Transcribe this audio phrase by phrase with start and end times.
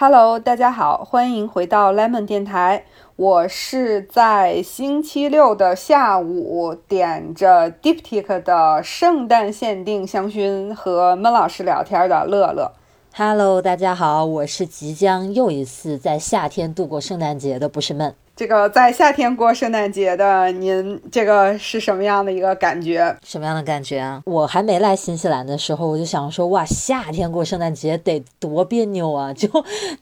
[0.00, 2.84] Hello，大家好，欢迎回到 Lemon 电台。
[3.16, 12.70] 我是在星期六的下午点着 Diptyque 的圣诞限定香薰和闷老师聊天的乐乐。
[13.12, 18.14] Hello，大家好，我是即将又一次在夏天度过圣诞节的不是闷。
[18.38, 23.16] 这个在夏天过圣诞节的您，这个是什么样的一个感觉？
[23.26, 24.22] 什么样的感觉啊？
[24.26, 29.32] 我还没来新西兰的时候，我就想说，哇，夏天过圣诞节得多别扭啊！
[29.32, 29.48] 就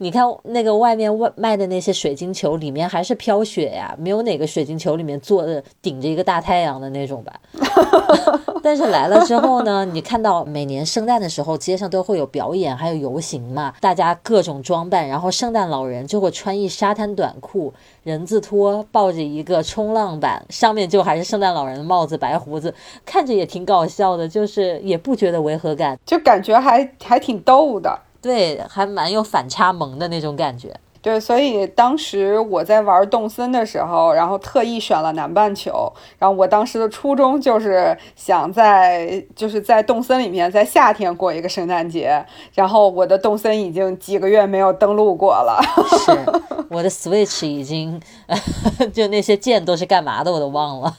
[0.01, 7.41] 你看那个外面外卖的那些水晶球，里面还是飘雪呀，没有哪个水晶球里面坐的顶着一个大太阳的那种吧。
[8.67, 22.75] 但是来了之后呢，你看到每年圣诞的时候，街上都会有表演，还有游行嘛，大家各种装扮，然后圣诞老人就会穿一沙滩短裤，人字拖，抱着一个冲浪板，上面就还是圣诞老人的帽子，白胡子，
[23.05, 30.75] 看着也挺搞笑的，就是也不觉得违和感，就感觉还还挺逗的，对，还蛮有反差萌的那种感觉。
[31.07, 35.89] 对，所以当时我在玩动森的时候，然后特意选了南半球。
[36.19, 42.27] 然后我当时的初衷就是想在就是在动森里面，在夏天过一个圣诞节。
[42.55, 45.61] 然后我的动森已经几个月没有登录过了。
[46.05, 46.19] 是，
[46.71, 48.03] 我的 Switch 已经
[48.93, 50.93] 就那些键都是干嘛的，我都忘了。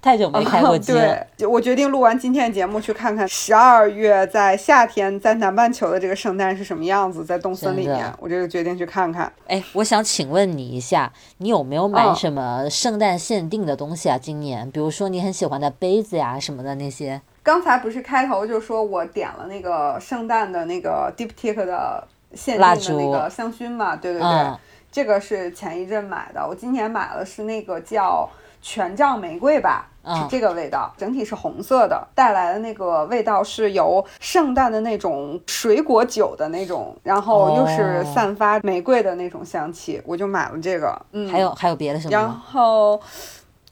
[0.00, 1.26] 太久没开过机了。
[1.36, 9.30] 对，我决定录完今天的节目去看看十二月在夏天在南半球的这个圣诞是什么样子，在动森里面，我这个决定去看看。
[9.48, 14.16] 哎，我想请问你一下，你有没有买什么圣诞限定的东西啊？
[14.16, 17.20] 今年，比如说你很喜欢的杯子呀什么的那些。
[17.42, 23.96] 刚才不是开头就说我点了那个圣诞的那个 Diptyque 的限定的那个香薰嘛？
[23.96, 24.52] 对对对，
[24.92, 26.46] 这个是前一阵买的。
[26.46, 28.28] 我今年买了是那个叫。
[28.60, 41.00] 权杖玫瑰吧，是这个味道，整体是红色的，带来的那个味道是由圣诞的那种水果酒的那种，然后又是散发玫瑰的那种香气，我就买了这个。
[41.12, 42.12] 嗯，还有还有别的什么？
[42.12, 43.00] 然后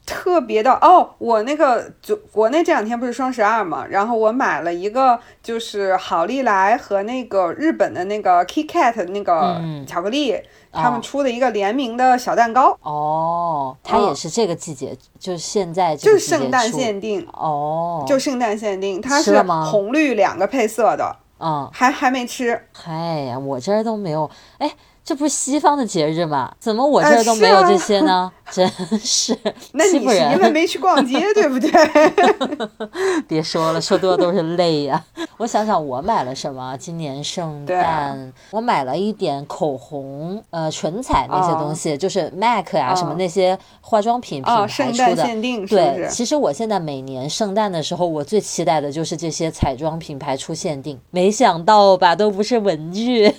[0.07, 10.41] 特别的哦，我那个就国内这两天不是双十二嘛，然后我买了一个就是好利来和那个日本的那个 KitKat 那个巧克力。
[10.69, 12.77] 他们出的一个联名的小蛋糕。
[12.83, 17.25] 哦，它也是这个季节，就是现在就是圣诞限定。
[17.33, 24.29] 哦，就圣诞限定，它是红绿两个配色的，嗯，还还没吃，嗨呀，我这儿都没有，
[24.59, 24.71] 哎。
[25.07, 26.53] 这不是西方的节日吗？
[26.59, 28.29] 怎么我这儿都没有这些呢？
[28.51, 28.69] 真
[28.99, 29.37] 是
[29.71, 31.71] 那你是因为没去逛街， 对不对？
[33.25, 35.01] 别说了，说多了都是泪呀。
[35.37, 36.75] 我想想，我买了什么？
[36.75, 45.65] 今年圣诞我买了一点口红，呃，唇彩那些东西，就是 MAC 啊什么那些化妆品品牌出的限定。
[45.65, 50.99] 对，其实我现在每年圣诞的时候，我最期待的就是这些彩妆品牌出限定。
[51.11, 53.33] 没想到吧，都不是文具。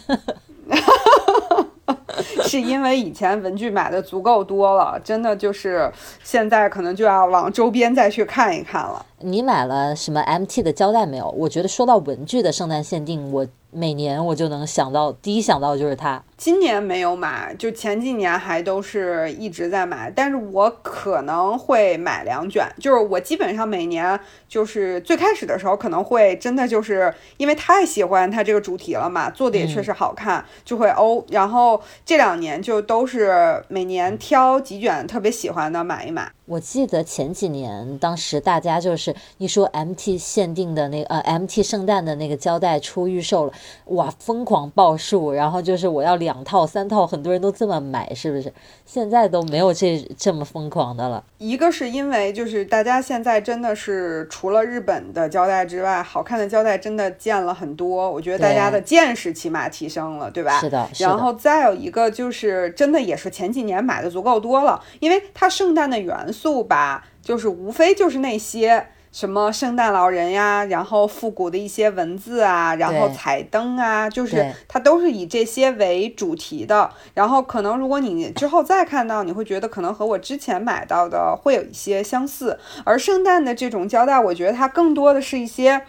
[2.42, 5.90] 是因为以前文具买的足够多了，真的就是
[6.22, 9.04] 现在可能就要往周边再去看一看了。
[9.20, 11.28] 你买了什么 MT 的胶带没有？
[11.36, 13.46] 我觉得说到文具的圣诞限定，我。
[13.70, 16.24] 每年我就能想到，第一想到就是它。
[16.38, 22.66] 今年没有买，就前几年还都是一直在买，但是我可能会买两卷。
[22.80, 24.18] 就是我基本上每年
[24.48, 31.22] 就是最开始的时候可能会真的就是因为太喜欢它这个主题了嘛，做的也确实好看，就会欧。
[31.28, 36.32] 然后这两年就都是每年挑几卷特别喜欢的买一买。
[36.48, 43.52] 我记得前几年，当时大家就是一说 MT 限定的那呃 MT 圣诞的那个胶带出预售了，
[43.88, 48.50] 哇，疯狂报数，然后就是我要两套三套，很多人都这么买，是不是？
[48.86, 51.22] 现在都没有这这么疯狂的了。
[51.36, 60.58] 一个是因为就是大家现在真的是除了日本的胶带之外，好看的胶带真的见了很多，我觉得大家的见识起码提升了，对吧？
[60.60, 60.88] 是的。
[60.98, 66.37] 然后再有一个就是真的也是前几年买的足够多了，因为它圣诞的元素。
[66.38, 76.90] 素吧，就是无非就是那些什么圣诞老人呀，然后复古的一些文字啊，然后彩灯啊，就是它都是以这些为主题的。
[77.14, 82.58] 然后可能如果你之后再看到，你会觉得可能和我之前买到的会有一些相似。
[82.84, 85.82] 而圣诞的这种胶带，我觉得它更多的是一些，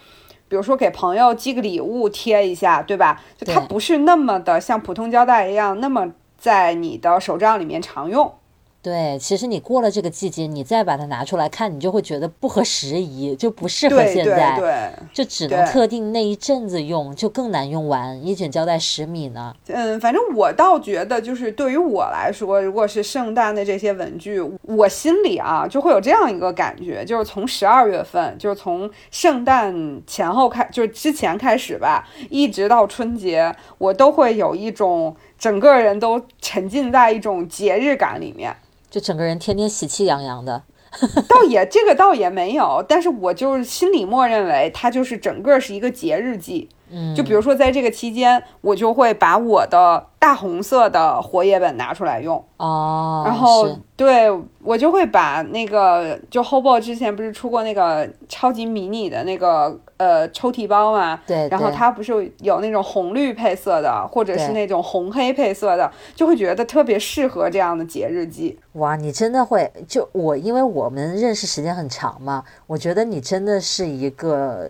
[0.48, 3.22] 比如说给朋友寄个礼物贴一下，对吧？
[3.38, 8.34] 就它不是那么的像普通胶带一样，那么在你的手账里面常用。
[8.81, 18.26] 对，其实你过了这个季节，你再把它拿出来看，你就会觉得不合时宜，就不适合现在，对，就只能特定那一阵子用，就更难用完。
[18.26, 19.54] 一卷胶带十米呢？
[19.68, 35.14] 嗯，反正我倒觉得，就是对于我来说，如果是圣诞的这些文具，我心里啊就会有这样一个感觉，就是从十二月份，就是从圣诞前后开，就是之前开始吧，一直到春节，我都会有一种。
[35.40, 38.56] 整个人都沉浸在一种节日感里面。
[38.90, 40.63] 就整个人天天喜气洋洋的。
[41.30, 46.68] 倒也这个倒也没有，但是我就是心里默认为它就是整个是一个节日季。
[46.92, 52.44] 嗯，就比如说在这个期间，我就会把我的大红色的活页本拿出来用。
[52.58, 54.30] 哦，然后对
[54.62, 68.60] 我就会把那个就 Hobo 之前不是出过那个超级迷你的那个呃抽屉包嘛，对，然后它不是有那种红绿配色的，或者是那种红黑配色的，就会觉得特别适合这样的节日季。
[68.74, 74.70] 哇，你真的会就我，因为我们认识时间很长嘛，我觉得你真的是一个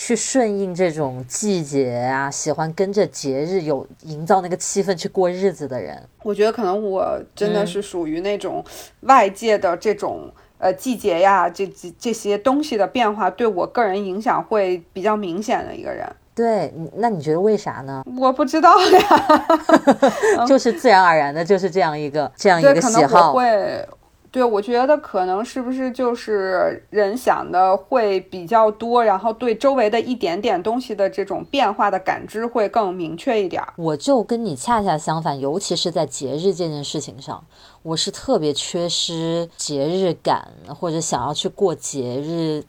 [0.00, 6.00] 去顺应这种季节啊，喜欢跟着节日有营造那个气氛去过日子的人。
[6.22, 8.64] 我觉得可能我真的嗯是属于那种
[9.00, 10.32] 外界的这种。
[10.60, 16.04] 呃，季节呀，这这这些东西的变化对我个人影响会比较明显的一个人，
[16.34, 18.02] 对，那你觉得为啥呢？
[18.18, 19.00] 我不知道呀，
[20.48, 23.32] 就是自然而然的，就是这样一个这样一对，个可能我喜好。
[23.32, 23.88] 会，
[24.30, 33.72] 对我觉得可能是不是就是人想的会比较多，然后对周围的一点点东西的这种变化的感知会更明确一点儿。
[33.76, 37.42] 我就跟你恰恰相反，尤其是在节日这件事情上，
[37.82, 40.48] 我是特别缺失节日感，
[40.78, 42.62] 或者想要去过节日，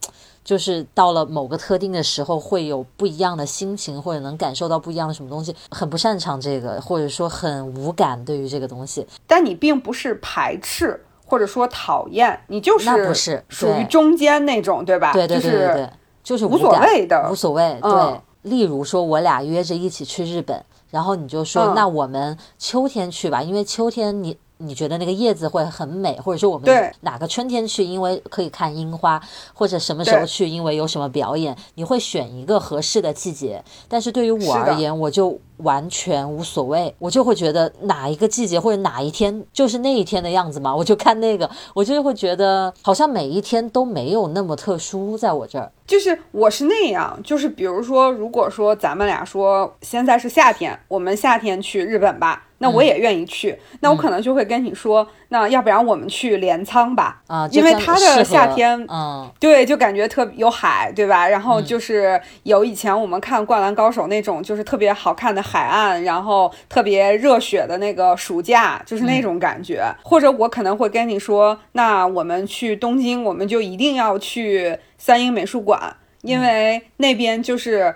[0.43, 9.05] 就是到了某个特定的时候会有不一样的心情，或者能感受到不一样的什么东西，很不擅长这个，或者说很无感对于这个东西。
[9.27, 15.13] 但你并不是排斥或者说讨厌，你就那不是属于中间那种，对吧？
[15.13, 15.89] 对对对对就是对，
[16.23, 17.77] 就是无所谓的无所谓。
[17.81, 24.37] 对，嗯例如说我俩约着一起去日本，然后你就说、嗯那我们秋天去吧，因为秋天你。
[24.61, 29.21] 你觉得那个叶子会很美，或者说我们对哪个春天去，因为可以看樱花，
[29.53, 33.63] 或者什么时候去，因为有什么表演，你会选一个合适的季节。
[33.87, 45.71] 但是对于我而言，我就完全无所谓，我就会觉得哪一个季节或者哪一天就是那一天的样子嘛，我就看那个，我就会觉得好像每一天都没有那么特殊，在我这儿。
[45.87, 61.27] 就是我是那样，就是比如说，如果说咱们俩说现在是夏天，我们夏天去日本吧，那我也愿意去，那我可能就会跟你说，那要不然我们去镰仓吧，啊，因为它的夏天嗯，对，就感觉特别有海，对吧？
[61.27, 69.83] 然后就是有以前我们看《灌篮高手》那种，就是特别好看的海岸，然后特别热血的那个暑假，就是那种感觉。
[70.03, 77.95] 或者我可能会跟你说，那我们去东京，我们就一定要去三英美术馆，因为那边就是。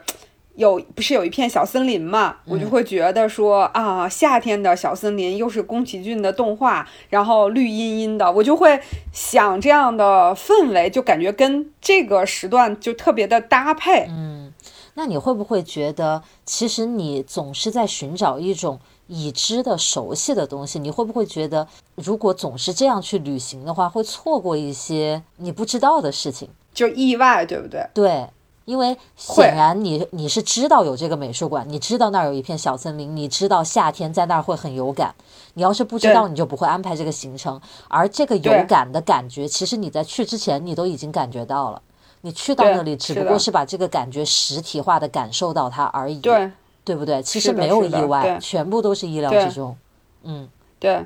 [0.55, 2.37] 有不是有一片小森林嘛？
[2.45, 8.79] 我就会觉得说啊，夏天的小森林又是宫崎骏的动画，然后绿茵茵的，我就会
[9.11, 14.07] 想这样的氛围，就感觉跟这个时段就特别的搭配。
[14.09, 14.53] 嗯
[14.95, 20.77] 那你会不会觉得，其实你总是在寻找一种已知的、熟悉的东西？
[20.77, 26.47] 你会不会觉得，如果总是这样去旅行的话，会错过一些你不知道的事情？
[26.75, 27.87] 就意外，对不对？
[27.91, 28.27] 对，
[28.65, 35.13] 因为显然你你是知道有这个美术馆，你知道那儿有一片小森林，你知道夏天在那儿会很有感。
[35.55, 37.59] 你要是不知道，你就不会安排这个行程。
[37.87, 41.81] 而这个有对感的感觉，其实你在去之前你都已经感觉到了。
[42.21, 46.49] 你去到那里，只不过是把这个感觉实体化的感受到它而已，对
[46.85, 47.21] 对不对？
[47.21, 49.75] 其实没有意外，全部都是意料之中。
[50.23, 50.47] 嗯，
[50.79, 51.05] 对。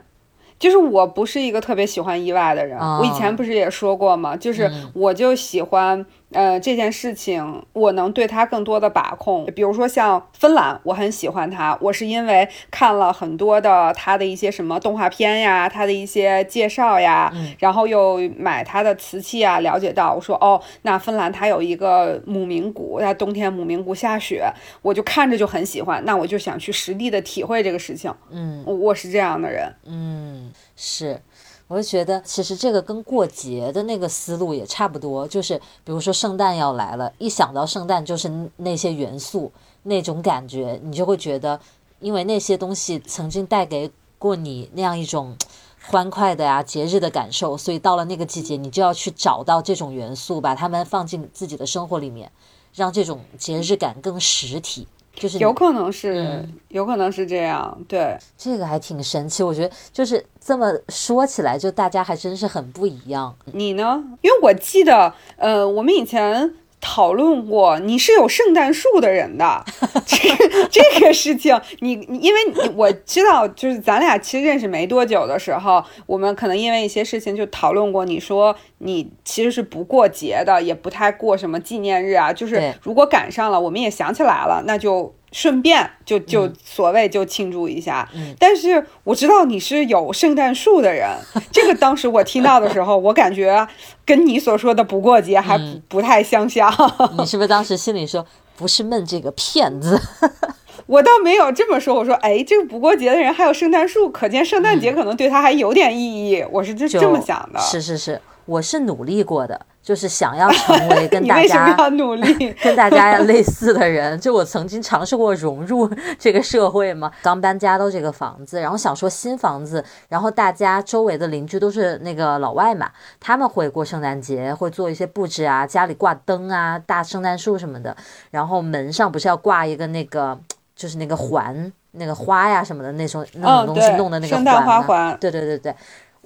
[0.60, 4.36] 就是我不是一个特别喜欢意外的人，哦我以前不是也说过吗？
[4.36, 9.46] 就是我就喜欢，呃，这件事情我能对它更多的把控。
[9.55, 28.13] 比如说像芬兰，我很喜欢它，我是因为看了很多的它的一些什么动画片呀，它的一些介绍呀，然后又买它的瓷器啊，了解到我说哦，那芬兰它有一个姆明谷，它冬天姆明谷下雪，我就看着就很喜欢，那我就想去实地的体会这个事情。
[28.29, 29.74] 嗯，我我是这样的人。
[29.86, 31.19] 嗯是，
[31.67, 39.51] 我就觉得其实这个跟过节的那个思路也差不多，就是比如说圣诞要来了，一想到圣诞就是那些元素
[39.83, 41.59] 那种感觉，你就会觉得，
[42.00, 45.36] 因为那些东西曾经带给过你那样一种
[45.81, 52.31] 欢快的呀节日的感受，所以到了那个季节，你就要去找到这种元素，把它们放进自己的生活里面，
[52.74, 54.88] 让这种节日感更实体。
[55.19, 63.36] 就是有可能是，有可能是这样，对，这个还挺神奇，我觉得就是这么说起来，就大家还真是很不一样。
[63.45, 64.03] 你呢？
[64.21, 69.65] 因为我记得，呃，我们以前讨论过，你是有圣诞树的人的，
[70.05, 88.07] 这个这个事情，你你因为你我知道，就是咱俩其实认识没多久的时候，我们可能因为一些事情就讨论过，你说你其实是不过节的，也不太过什么纪念日啊，就是如果赶上了，我们也想起来了，那就顺便就就所谓就庆祝一下。
[88.39, 91.10] 但是我知道你是有圣诞树的人，
[91.51, 93.67] 这个当时我听到的时候，我感觉
[94.05, 96.72] 跟你所说的不过节还不不太相像。
[97.19, 100.00] 你是不是当时心里说不是闷这个骗子？
[100.86, 106.46] 我倒没有这么说，我说哎，这个不过节的人还有圣诞树，可见圣诞节可能对他还有点意义。
[106.50, 107.60] 我是这这么想的。
[107.60, 109.65] 是是是，我是努力过的。
[109.88, 114.20] 就是想要成为 跟大家努力 跟大家类似的人。
[114.20, 115.89] 就我曾经尝试过融入
[116.20, 127.96] 这个社会嘛，刚搬家到这个房子，然后想说新房子，然后大家周围的邻居都是那个老外嘛，他们会过圣诞节，会做一些布置啊，家里挂灯啊，大圣诞树什么的，
[128.29, 130.38] 然后门上不是要挂一个那个，
[130.75, 134.84] 就是那个环，那个花呀什么的那种那种东西弄的那个环
[135.17, 135.74] 对对对对。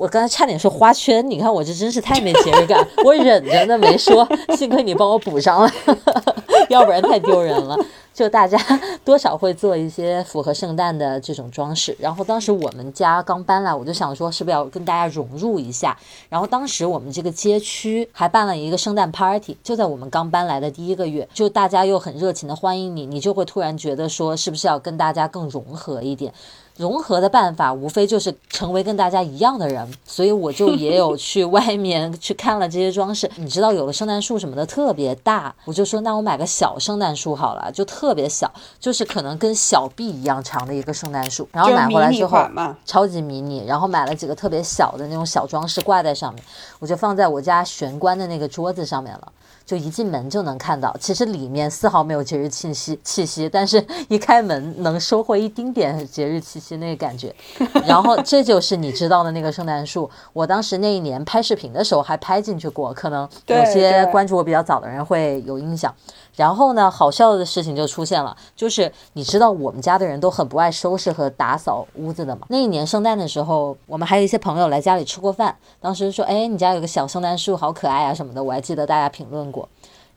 [0.01, 4.27] 我刚才差点说花圈，你看我这真是太没节日感， 我忍着呢没说，
[4.57, 5.71] 幸亏你帮我补上了，
[6.69, 7.77] 要不然太丢人了。
[8.11, 8.57] 就大家
[9.05, 15.95] 多少会做一些符合圣诞的这种装饰，然后当时我们家刚搬来，我就想说是不是要跟大家融入一下，
[16.29, 26.33] 然后当时我们这个街区还办了一个圣诞 party，就在我们刚搬来的第一个月，就大家又很热情的欢迎你，你就会突然觉得说是不是要跟大家更融合一点。
[26.81, 33.29] 融合的办法无非就是成为跟大家一样的人，所以我就也有去外面去看了这些装饰。
[33.37, 41.47] 你知道有的圣诞树什么的特别大，我就说那我买个小圣诞树好了，就特别小，就是可能跟小臂一样长的一个圣诞树。
[41.51, 42.43] 然后买回来之后，
[42.83, 43.63] 超级迷你。
[43.67, 46.43] 然后买了几个特别小的那种小装饰挂在上面，
[46.79, 49.31] 我就放在我家玄关的那个桌子上面了。
[49.65, 57.33] 就一进门就能看到，其实里面丝毫没有节日气息气息，但是 一开门能收获一丁点节日气息那个感觉。
[57.87, 65.93] 然后这就是你知道的那个圣诞树，我当时那一年拍视频的时候还拍进去过，可能有些关注我比较早的人会有印象。
[66.35, 72.47] 然后呢，好笑的事情就出现了，就是你知道我们家的人都很不爱收拾和打扫屋子的嘛。
[72.49, 79.67] 那一年圣诞的时候，我们还有一些朋友来家里吃过饭，当时说：“哎，你家有个小圣诞树，好可爱啊什么的。”我还记得大家评论过。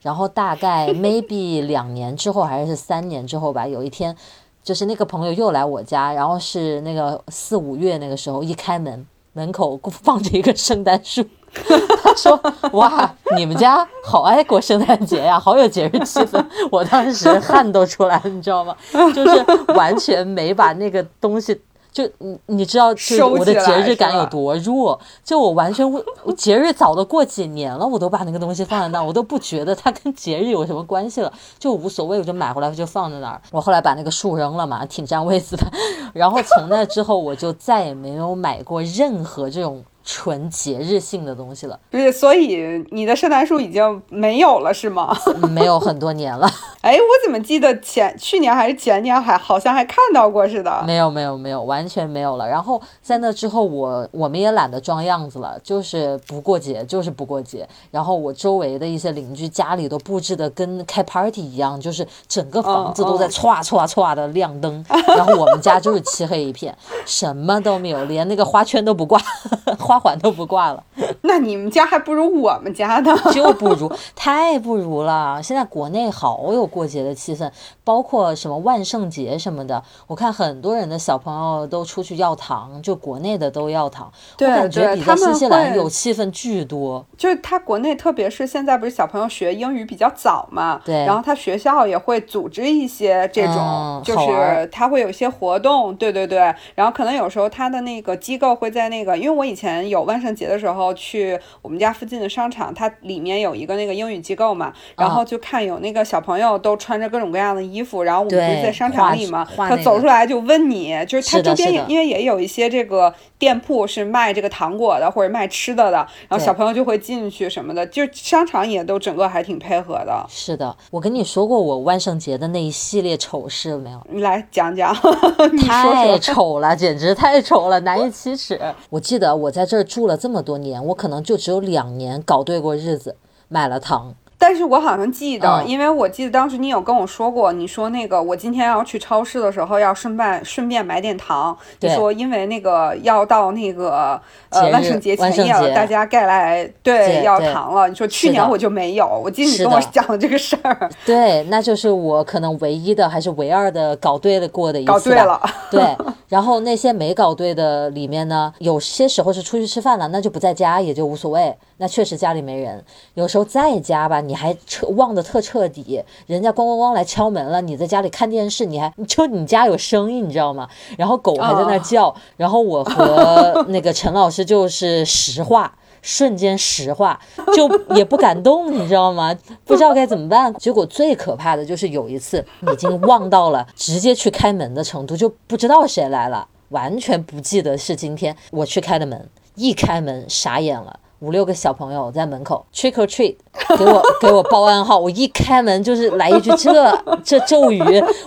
[0.01, 4.15] 然后大概 maybe 两年之后还是三年之后吧，有一天，
[4.63, 11.25] 就是那个朋友又来我家，然后是那个四五月那个时候，一开门，门口放着一个圣诞树。
[12.03, 12.39] 他说
[12.73, 16.43] ：“哇，你们家好爱过圣诞节呀，好有节日气氛。
[16.71, 18.75] ”我当时汗都出来了，你知道吗？
[19.13, 21.59] 就是完全没把那个东西，
[21.91, 24.99] 就你你知道，就我的节日感有多弱？
[25.23, 25.89] 就我完全，
[26.23, 33.41] 我节日早都过几年了，我都把那个东西放在那，我都不觉得它跟节日有什么关系了，就无所谓，我就买回来就放在那儿。
[33.51, 35.63] 我后来把那个树扔了嘛，挺占位子的。
[36.13, 39.83] 然后从那之后，我就再也没有买过任何这种。
[40.05, 45.17] 纯节日性的东西了，不是，所以你的圣诞树已经没有了，是吗？
[45.49, 46.47] 没有很多年了。
[46.81, 50.83] 哎，我怎么记得前去年还是前年还好像还看到过似的？
[50.85, 52.47] 没有，没有，没有，完全没有了。
[52.47, 57.67] 然后在那之后，我我们也懒得装样子了，就是不过节，就是不过节。
[57.89, 64.85] 然后我周围的一些邻居家里都布置的跟开 party 一样，就是整个房子都在歘歘歘的亮灯。
[65.07, 69.19] 然后我们家就是漆黑一片，什么都没有，连那个花圈都不挂，
[69.79, 69.94] 花。
[69.95, 70.83] 花环都不挂了，
[71.23, 75.41] 那你们家还不如我们家呢， 就不如，太不如了。
[75.41, 77.49] 现在国内好有过节的气氛，
[77.85, 84.11] 包括什么万圣节什么的，我看很多人的小朋友都出去要糖，就国内的都要糖。
[84.35, 87.05] 对我感觉比在新西兰有气氛巨多。
[87.17, 99.84] 就是他国内，特别是现在不是小朋友学英语比较早嘛，对，然后他学校也会组织一些这种，就是他会有一些活动，对对对，然后可能有时候他的那个机构会在那个，因为我以前。
[99.89, 120.25] 有万圣节的时候去我们家附近的商场，它里面有一个那个英语机构嘛，然后就看有那个小朋友都穿着各种各样的衣服，然后我们不是在商场里嘛，他走出来就问你，就是他周边也因为也有一些这个店铺是卖这个糖果的或者卖吃的的，然后小朋友就会进去什么的，就商场也都整个还挺配合的。
[120.27, 124.01] 是的，我跟你说过我万圣节的那一系列丑事没有？
[124.09, 124.91] 你来讲讲，
[125.53, 128.59] 你说说太丑了，简直太丑了，难以启齿。
[128.89, 129.74] 我记得我在这。
[129.75, 133.17] 这儿住了这么多年，我可能就只有两年搞对过日子，
[133.49, 134.15] 买了糖。
[134.37, 141.55] 但是我好像记得，因为我记得当时你有跟我说过，你说那个我今天要去超市的时候要顺便顺便买点糖。
[141.79, 147.87] 你说因为那个要到那个呃万圣节前夜了，大家该来对要糖了。
[147.87, 150.89] 你说去年我就没有，我记得你跟我讲了这个事儿。
[151.05, 154.91] 对，那就是我可能唯一的还是唯二的搞对了过的一次。
[154.91, 155.41] 搞对了。
[155.71, 155.95] 对。
[156.27, 162.83] 然后那些没搞对的里面呢，有些时候是出去吃饭了，那就不在家也就无所谓，那确实家里没人。
[163.13, 170.67] 有时候在家吧，你还彻忘得特彻底，人家咣咣咣来敲门了，你在家里看电视，你还就你家有声音，你知道吗？
[170.97, 175.73] 然后狗还在那叫，然后我和 那个陈老师就是实话。
[176.07, 177.19] 瞬间石化，
[177.55, 179.35] 就也不敢动，你知道吗？
[179.63, 180.53] 不知道该怎么办。
[180.53, 190.99] 结果最可怕的就是有一次，已经忘到了直接去开门的程度，就不知道谁来了，完全不记得是今天我去开的门，一开门傻眼了。
[191.19, 193.35] 五六个小朋友在门口 trick or treat，
[193.77, 194.99] 给我 给我报暗号。
[194.99, 197.81] 我一开门就是来一句这 这咒语，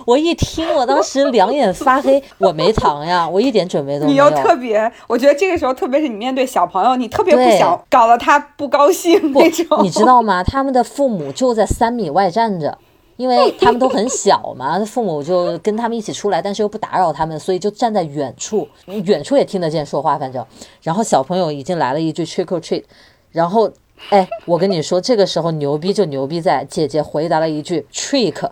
[0.05, 2.21] 我一听，我当时两眼发黑。
[2.39, 4.29] 我没糖呀，我一点准备都没有。
[4.29, 9.83] 你又特别，我觉得这个时候，特别是你面对小朋友，你特别不想搞得他不高兴那种。
[9.83, 10.43] 你知道吗？
[10.43, 12.77] 他们的父母就在三米外站着。
[13.19, 20.45] 因为他们都很小嘛， 父母就跟他们一起出来，但是又不打扰他们，所以就站在远处，远处也听得见说话，反正。
[20.81, 22.83] 然后小朋友已经来了一句 trick or treat，
[23.31, 23.69] 然后。
[24.09, 28.49] 哎，我跟你说，这个时候牛逼就牛逼在姐姐回答了一句 trick，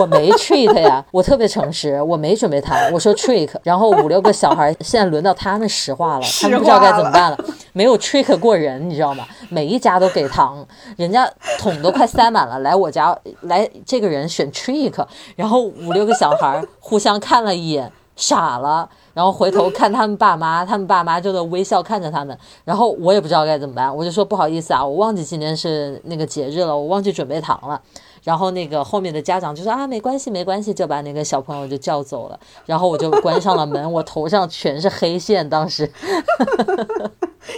[0.00, 7.38] 我没 trick 呀，我特别诚实，我没准备谈，我说 trick，然后五六个小孩现在轮到他们实话了，他们不知道该怎么办了，
[7.74, 9.26] 没有 trick 过人，你知道吗？
[9.50, 10.66] 每一家都给糖，
[10.96, 18.88] 人家桶都快塞满了，来我家来这个人选 trick，然后五六个小孩互相看了一眼，傻了。
[19.16, 22.38] 然后回头看他们爸妈，他们爸妈就在微笑看着他们。
[22.66, 27.80] 然后我也不知道该怎么办，我就说不好意思啊，我忘记今天是那个节日了，我忘记准备糖了。
[28.26, 32.36] 然后那个后面的家长就说啊，没关系，没关系，就把那个小朋友就叫走了。
[32.64, 35.88] 然后我就关上了门，我头上全是黑线，当时。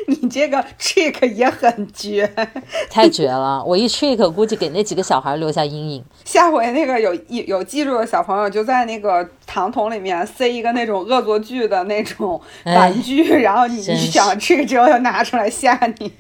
[0.07, 2.31] 你这个 trick 也很绝，
[2.91, 3.65] 太绝了！
[3.65, 6.05] 我一 trick，估计给那几个小孩留下阴影。
[6.27, 16.13] 下回那个有有有记住的小朋友，就在那个糖桶里面塞一个那种恶作剧的那种玩具，然后你想吃之后又拿出来吓你。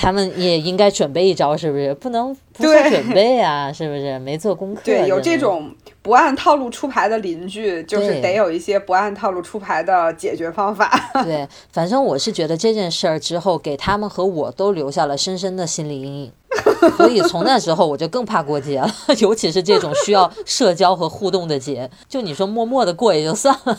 [0.00, 1.92] 他们也应该准备一招，是不是？
[1.94, 4.16] 不能不做准备啊， 是不是？
[4.20, 4.80] 没做功课。
[4.84, 10.88] 对，有这种不按套路出牌的邻居，就是得有一些不按套路出牌的解决方法。
[11.24, 16.32] 对，反正我是觉得这件事儿之后，给他们和我都留下了深深的心理阴影。
[16.96, 21.90] 所以从那时候我就更怕过节了，尤其是这种需要社交和互动的节。
[22.08, 23.78] 就你说默默的过也就算了，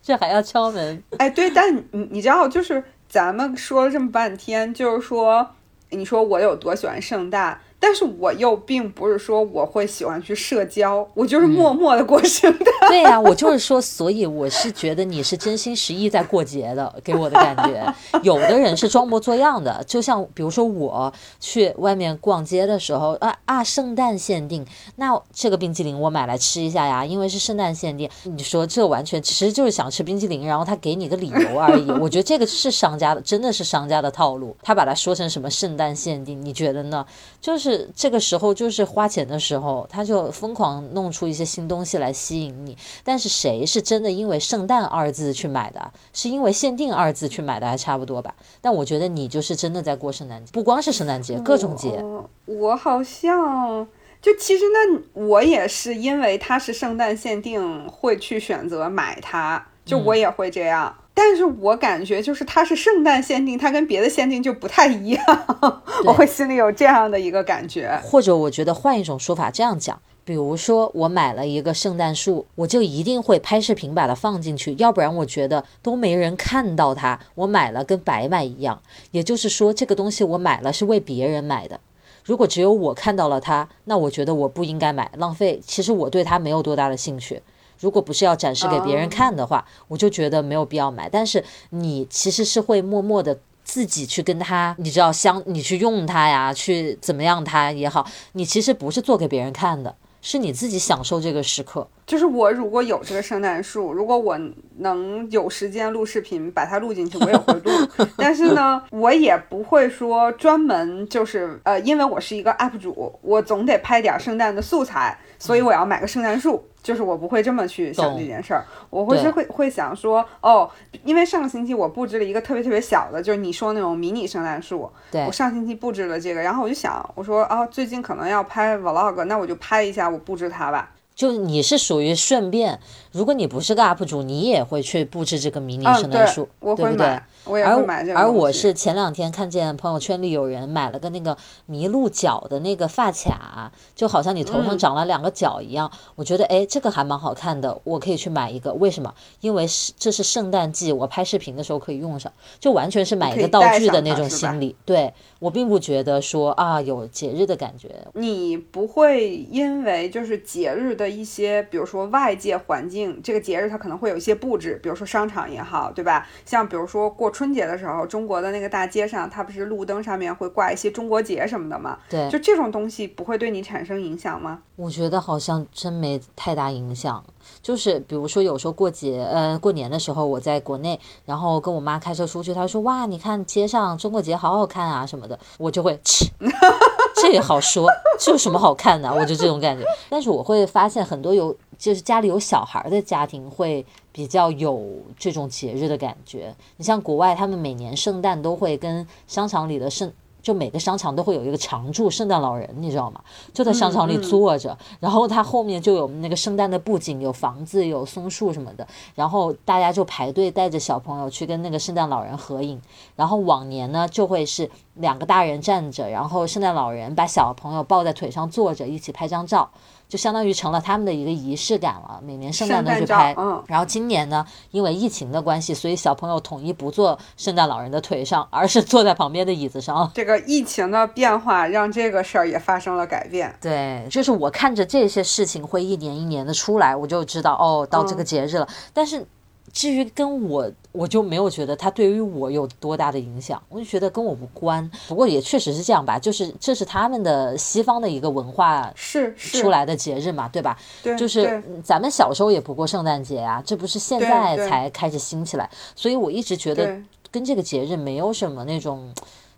[0.00, 1.02] 这还要敲门。
[1.18, 5.48] 哎，对，但你你知道，就是咱们说了这么半天，就是说。
[5.90, 7.60] 你说我有多喜欢盛大？
[7.86, 12.66] 但是我又并不是说我会喜欢去社交，我就是默默的过圣诞。
[12.88, 17.94] 对呀，我就是说，所以我是觉得你是真心实意在过节的，给我的感觉。
[18.24, 28.10] 有的人是装模作样的，就像比如说我去外面逛街的时候，啊啊，圣诞限定，那这个冰激凌我买来吃一下呀，因为是圣诞限定。
[28.24, 31.88] 你说这完全其实就是想吃冰激凌，然后他给你个理由而已。
[32.00, 34.56] 我觉得这个是商家的，真的是商家的套路。
[34.60, 37.06] 他把它说成什么圣诞限定，你觉得呢？
[37.40, 37.75] 就是。
[37.76, 42.76] 是这个时候，就是花钱的时候，他就疯狂弄出一些新东西来吸引你。
[43.04, 45.92] 但是谁是真的因为“圣诞”二字去买的？
[46.12, 48.34] 是因为“限定”二字去买的，还差不多吧？
[48.60, 52.02] 但我觉得你就是真的在过圣诞节，不光是圣诞节，各种节。
[52.46, 53.86] 我好像
[54.22, 59.66] 就其实那我也是因为它是圣诞限定，会去选择买它。
[59.84, 60.92] 就我也会这样。
[61.18, 65.24] 但是我感觉就是它是圣诞限定，它跟别的限定就不太一样，
[66.04, 67.98] 我会心里有这样的一个感觉。
[68.04, 78.82] 或者我觉得换一种说法这样讲，比如说我买了一个圣诞树，我就一定会拍视频把它放进去，要不然我觉得都没人看到它，我买了跟白买一样。
[79.12, 81.80] 也就是说，这个东西我买了是为别人买的，
[82.24, 85.58] 如果只有我看到了它，那我觉得我不应该买，浪费。
[85.66, 87.40] 其实我对它没有多大的兴趣。
[87.80, 91.08] 如果不是要展示给别人看的话，我就觉得没有必要买。
[91.08, 101.86] 但是你其实是会默默的自己去跟他，你知道相，你去用它呀，去怎么样它也好，你其实不是做给别人看的，是你自己享受这个时刻。
[102.06, 104.38] 就是我如果有这个圣诞树，如果我
[104.78, 107.72] 能有时间录视频把它录进去，我也会录。
[108.16, 116.64] 但是呢，我也不会说专门就是呃，因为我是一个 UP 主，我总得拍点圣诞的素材，所以我要买个圣诞树。
[116.86, 120.70] 就是我不会这么去想这件事儿，我会是会会想说，哦，
[121.02, 124.88] 因为上个星期我布置了一个特别特别小的，就是你说那种迷你圣诞树，
[125.26, 130.92] 我上星期布置了这个，然后我就想，我说啊，最近可能要拍 vlog，那我就拍一下我布置它吧。
[131.16, 132.78] 就你是属于顺便，
[133.10, 137.20] 如果你不是个 UP 主，你也会去布置这个迷你圣诞树，，我对不对？
[137.46, 141.36] 我也买这个而我是前两天看见朋友圈里有人买了个那个
[141.68, 145.90] 麋鹿角的那个发卡，就好像你头上嗯长了两个角一样。
[146.16, 148.72] 我觉得哎，这个还蛮好看的，我可以去买一个。
[148.74, 149.14] 为什么？
[149.40, 154.74] 因为是这是圣诞季，我拍视频的时候可以用上，就完全是买一个道具的那种心理。
[154.84, 157.88] 对我并不觉得说啊有节日的感觉。
[158.14, 166.26] 你不会因为就是节日的一些，比如说外界环境，这个节日它可能会有一些布置，比如说商场也好，对吧？
[166.44, 171.98] 像比如说过春节的时候，中国的那个大街上，它不是路灯上面会挂一些中国结什么的吗？
[172.08, 174.60] 对，就这种东西不会对你产生影响吗？
[174.76, 177.22] 我觉得好像真没太大影响。
[177.60, 186.24] 就是比如说有时候过节，呃，过年的时候我在国内，然后跟我妈开车出去，她说哇，你看街上中国结好好看啊什么的，我就会吃，
[187.20, 187.86] 这也好说，
[188.18, 189.12] 这有什么好看的？
[189.12, 189.84] 我就这种感觉。
[190.08, 196.54] 但是我会发现很多有就是家里有小孩的家庭会比较有这种节日的感觉。
[196.76, 200.12] 你像国外，他们每年圣诞都会跟商场里的圣。
[200.42, 203.20] 就每个商场都会有一个常驻圣诞老人，你知道吗？
[203.52, 208.86] 就在商场里坐着，然后他后面就有那个圣诞的布景，有房子，有松树什么的，
[209.16, 212.80] 然后大家就排队带着小朋友去跟那个圣诞老人合影。
[213.16, 219.68] 然后往年呢，就会是两个大人站着，然后圣诞老人把小朋友抱在腿上坐着，一起拍张照，
[220.08, 222.20] 就相当于成了他们的一个仪式感了。
[222.22, 230.10] 每年圣诞都去拍，嗯然后今年呢，因为疫情的关系，所以小朋友统一不坐圣诞老人的腿上，而是坐在旁边的椅子上。
[230.14, 233.54] 这个疫情的变化让这个事儿也发生了改变。
[233.60, 238.68] 对，就是我看着这些事情会一年一年的出来，我就知道哦，到这个节日了。
[238.92, 239.26] 但是
[239.76, 244.90] 至于跟我，我就没有觉得他对于我有多大的影响，我就觉得跟我无关。
[245.06, 250.78] 不过也确实是这样吧，就是这是他们的西方的一个文化是是出来的节日嘛，对吧？
[251.02, 256.98] 对，就是咱们小时候也不过圣诞节啊，这不是现在才开始兴起来，所以我一直觉得
[257.30, 259.12] 跟这个节日没有什么那种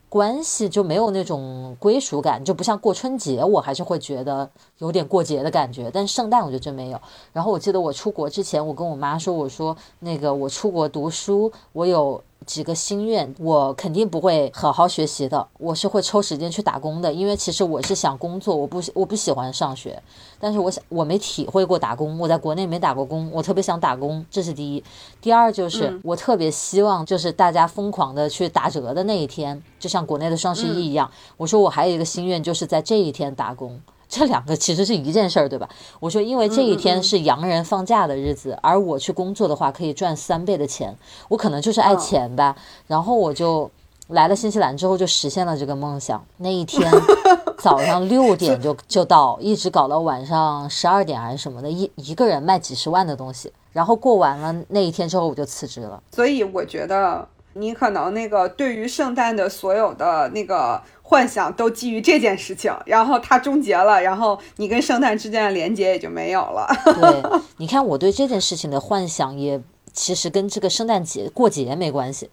[0.09, 7.01] 关系，就没有那种归属感，就不像过春节，我还是会觉得有点过节的感觉，但是圣诞我就真没有。
[7.33, 12.23] 然后我记得我出国之前，我跟我妈说，我说那个我出国读书，我有。
[12.49, 20.03] 几个心愿，我肯定不会好好学习的，我是会抽时间去打工的，因为其实我是想工作，我不我不喜欢上学，
[20.41, 24.83] 但是我想我没体会过打工，我在国内没打过工，我特别想打工，这是第一。
[25.21, 31.11] 第二就是、我特别希望就是大家疯狂的去打折的那一天，就像国内的双十一一样。
[31.37, 33.79] 我说我还有一个心愿，就是在这一天打工。
[34.09, 35.69] 这两个其实是一件事儿，对吧？
[36.01, 40.97] 我说，因为这一天是洋人放假的日子，而我去工作的话可以赚三倍的钱，
[41.29, 42.57] 我可能就是爱钱吧。
[42.87, 43.71] 然后我就
[44.09, 46.25] 来了新西兰之后，就实现了这个梦想。
[46.39, 46.91] 那一天
[47.59, 53.53] 早上六点就就到，一直搞到晚上十二点还是什么的，一一个人卖几十万的东西。
[53.73, 56.03] 然后过完了那一天之后，我就辞职了。
[56.13, 66.69] 所以我觉得你可能那个对于圣诞的所有的那个幻想都基于这件事情，然后它终结了，然后你跟圣诞之间的连接也就没有了。
[66.85, 69.61] 对，你看我对这件事情的幻想也
[69.93, 72.31] 其实跟这个圣诞节过节没关系，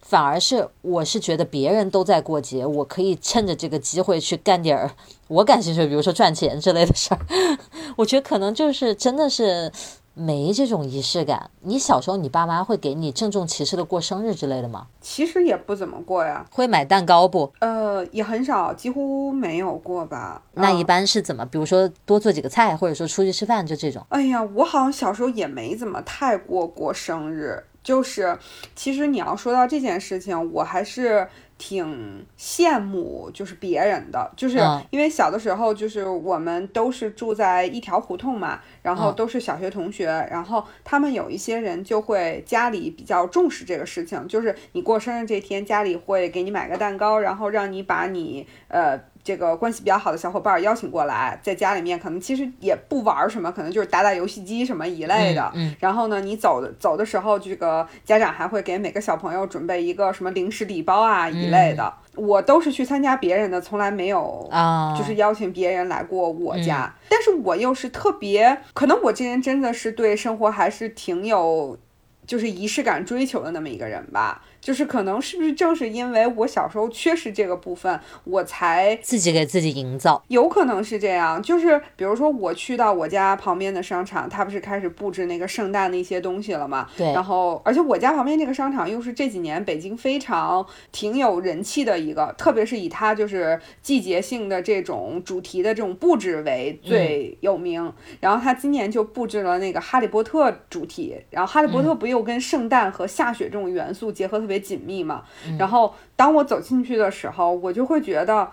[0.00, 4.90] 反而是我是觉得别人都在过节，我可以趁着这个机会去干点儿
[5.28, 7.20] 我感兴趣，比如说赚钱之类的事儿。
[7.96, 9.70] 我觉得可能就是真的是
[10.14, 11.50] 没这种仪式感。
[11.60, 14.86] 你小时候你爸妈会给你郑重其事的过生日之类的吗？
[15.00, 17.52] 其实也不怎么过呀，会买蛋糕不？
[17.60, 20.42] 呃，也很少，几乎没有过吧。
[20.54, 21.44] 嗯那一般是怎么？
[21.46, 24.04] 比如说多做几个菜，或者说出去吃饭，就这种。
[24.10, 27.64] 哎呀，我好像小时候也没怎么太过过生日。
[27.82, 28.38] 就是，
[28.76, 31.26] 其实你要说到这件事情，我还是
[31.64, 48.98] 挺羡慕，就是别人的，就是嗯因为小的时候，就是我们都是住在一条胡同嘛，然后嗯都是小学同学，然后他们有一些人就会家里比较重视这个事情，就是你过生日这天，家里会给你买个蛋糕，然后让你把你呃。
[49.24, 55.42] 这个关系比较好的小伙伴邀请过来，在家里面可能其实也不玩什么，可能就是打打游戏机什么一类的。
[55.54, 61.92] 嗯嗯然后呢，你走的走的时候，这个家长还会给每个小朋友准备一个什么零食礼包啊一类的。
[62.14, 66.92] 我都是去参加别人的，从来没有啊，就是邀请别人来过我家。
[67.08, 71.78] 但是我又是特别，可能我这人真的是对生活还是挺有。
[72.24, 81.42] 就是仪式感追求的那么一个人吧，就是可能是不是正是因为我小时候缺失这个部分，我才自己给自己营造，有可能是这样。
[81.42, 86.88] 就是比如说我去到我家旁边的商场，它不是开始布置那个圣诞的一些东西了嘛？
[86.96, 87.12] 对。
[87.12, 97.92] 然后，而且我家旁边这个商场又是这几年北京非常挺有人气的一个，特别是以它就是季节性的这种主题的这种布置为最有名。
[98.20, 105.22] 然后它今年就布置了那个哈利波特主题，然后哈利波特不又跟圣诞和下雪这种元素结合特别紧密嘛？
[105.58, 108.48] 然后当我走进去的时候，我就会觉得，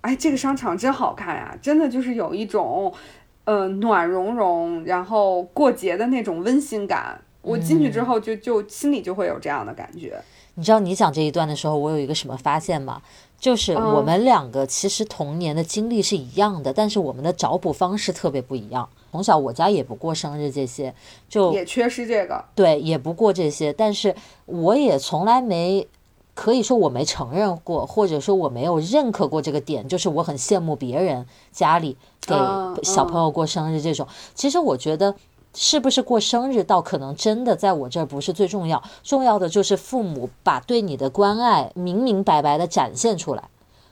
[0.00, 1.56] 哎，这个商场真好看呀！
[1.60, 2.92] 真的就是有一种，
[3.44, 7.20] 呃，暖融融，然后过节的那种温馨感。
[7.42, 10.18] 我进去之后，就就心里就会有这样的感觉。
[10.54, 13.02] 你知道你讲这一段的时候，我有一个什么发现吗？
[13.38, 18.88] 就是我们两个其实童年的经历是一样的，但是我们的找补方式特别不一样。
[19.14, 20.92] 从小我家也不过生日这些，
[21.28, 22.44] 就也缺失这个。
[22.52, 24.12] 对，也不过这些，但是
[24.46, 25.86] 我也从来没
[26.34, 31.96] 可以说我没承认过，或者说我没有认可过这个点，就是我很羡慕别人家里
[32.26, 32.34] 给
[32.82, 34.04] 小朋友过生日这种。
[34.34, 35.14] 其实我觉得。
[35.56, 43.44] 是不是过生日，倒可能真的在我这儿不是最重要，重要的就是父母把对你的关爱明明白白的展现出来。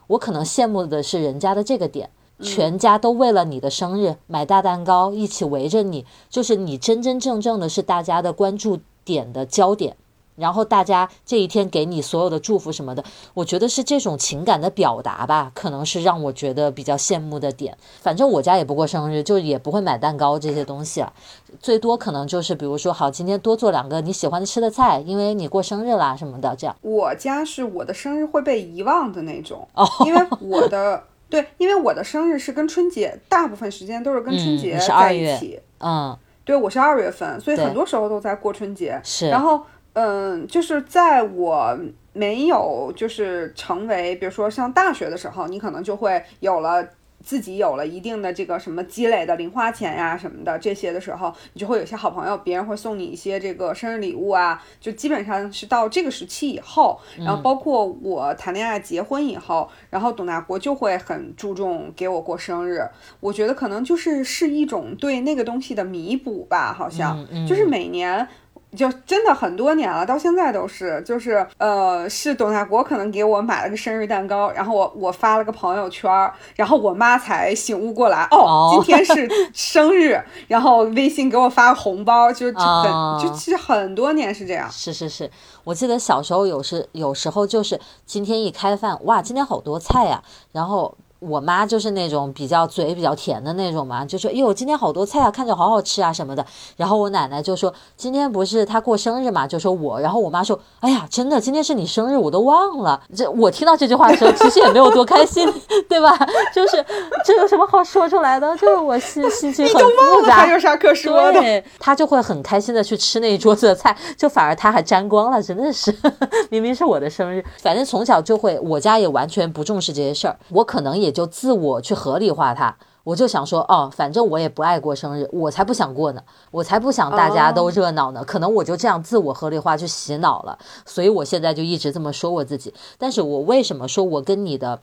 [0.09, 2.11] 我可能羡慕的是人家的这个点，
[2.43, 9.97] 全家都为了你的生日买大蛋糕，一起围着你，就是你真真正正的是大家的关注点的焦点。
[10.35, 17.77] 然后大家这一天给你所有的祝福什么的，我觉得是这种情感的表达吧，可能是让我觉得比较羡慕的点。
[18.01, 21.13] 反正我家也不过生日，就也不会买蛋糕这些东西了，
[21.61, 26.75] 最多可能就是比如说，好，今天多做两个你喜欢吃的菜，因为你过生日啦什么的，这样。
[26.81, 29.69] 我家是我的生日会被遗忘的那种，
[30.07, 39.63] 因为我的对，因为我的生日是跟春节大部分时间都是跟春节在一起，嗯，对，我是二月份，所以很多时候都在过春节，是，然后。
[39.95, 41.79] 嗯，就是在我
[42.15, 46.83] 没有就是成为，比如说上大学的时候，你可能就会有了
[47.23, 62.83] 自己有了一定的这个什么积累的零花钱呀什么的这些的时候，你就会有些好朋友，别人会送你一些这个生日礼物啊，就基本上是到这个时期以后，然后包括我谈恋爱结婚以后，然后董大国就会很注重给我过生日，
[63.21, 67.27] 我觉得可能就是是一种对那个东西的弥补吧，好像。
[67.47, 68.29] 就是每年。
[68.77, 76.11] 就真的很多年了，到现在都是，就是呃，是董大国可能给我买了个生日蛋糕，然后我我发了个朋友圈，
[76.57, 84.71] 然后我妈才醒悟过来，哦，今天是 生日，然后微信给我发个红包，就很就其实很多年是这样。
[84.71, 85.31] 是是是，
[85.65, 90.97] 我记得小时候有时有时候就是今天一开饭，哇，今天好多菜呀，然后。
[91.23, 96.45] 我妈就是那种比较嘴比较甜的那种嘛，就说：“哎呦，今天好多菜啊，看着好好吃啊什么的。”
[96.77, 105.49] 然后我奶奶就说：“今天不是她过生日嘛？”就说我，然后我妈说：“哎呀，真的，今天是你生日，我都忘了。”这我听到这句话的时候，其实也没有多开心，
[105.89, 106.19] 对吧？
[106.53, 106.85] 就是
[107.25, 108.57] 这有什么好说出来的？
[108.57, 111.41] 就是我心心情很复杂，还有啥可说的？
[111.41, 115.97] 对，他就会很开心的去吃那一桌子的菜，就反而她还沾光了，真的是，
[116.51, 117.45] 明明是我的生日。
[117.59, 121.12] 反正从小就会，我家也完全不重视这些事儿，我可能也。
[121.13, 128.25] 就自我去合理化它，我就想说，哦，反正我也不爱过生日，我才不想过呢，我才不想大家都热闹呢。
[128.25, 132.73] 可能我就这样自我合理化去洗脑了，所以我现在就一直这么说我自己。
[132.99, 134.81] 但是我为什么说我跟你的，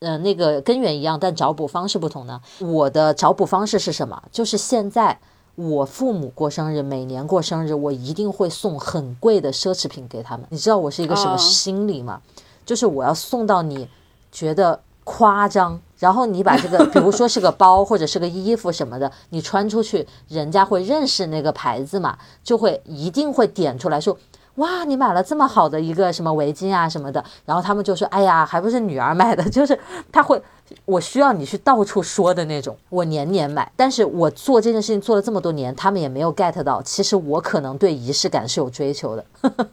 [0.00, 2.40] 呃，那个根源一样，但找补方式不同呢？
[2.60, 4.22] 我的找补方式是什么？
[4.30, 5.18] 就是现在
[5.54, 10.46] 我父母过生日，每年过生日，我一定会送很贵的奢侈品给他们。
[10.50, 12.20] 你知道我是一个什么心理吗？
[12.66, 13.88] 就是我要送到你
[14.30, 14.80] 觉得。
[15.04, 24.16] 夸张，然后你把这个， 比如说是个包或者是个衣服什么的，你穿出去，人家会认识那个牌子嘛，就会一定会点出来说，
[24.56, 29.76] 哇，你买了这么好的一个什么围巾啊什么的，然后他们就说，哎呀，还不是女儿买的，就是
[30.12, 30.40] 他会，
[30.84, 39.24] 我需要你去到处说的那种，我年年买，但是我做这件事情做了这么多年，他们也没有 get 到，其实我可能对仪式感是有追求的，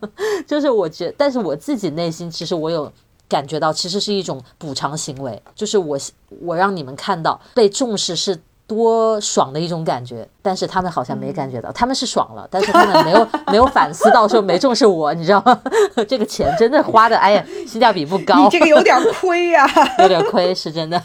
[0.47, 2.91] 就是我觉，但是我自己内心其实我有。
[3.29, 5.97] 感觉到其实是一种补偿行为，就是我
[6.41, 8.37] 我让你们看到被重视是
[8.67, 10.27] 多爽的一种感觉。
[10.41, 15.59] 但是他们好像没感觉到，他们是爽了，但是他们没有 没有反思到说没重视我，你知道吗？
[16.07, 18.43] 这个钱真的花的，哎呀，性价比不高。
[18.43, 19.67] 你这个有点亏呀，
[19.99, 21.01] 有点亏是真的。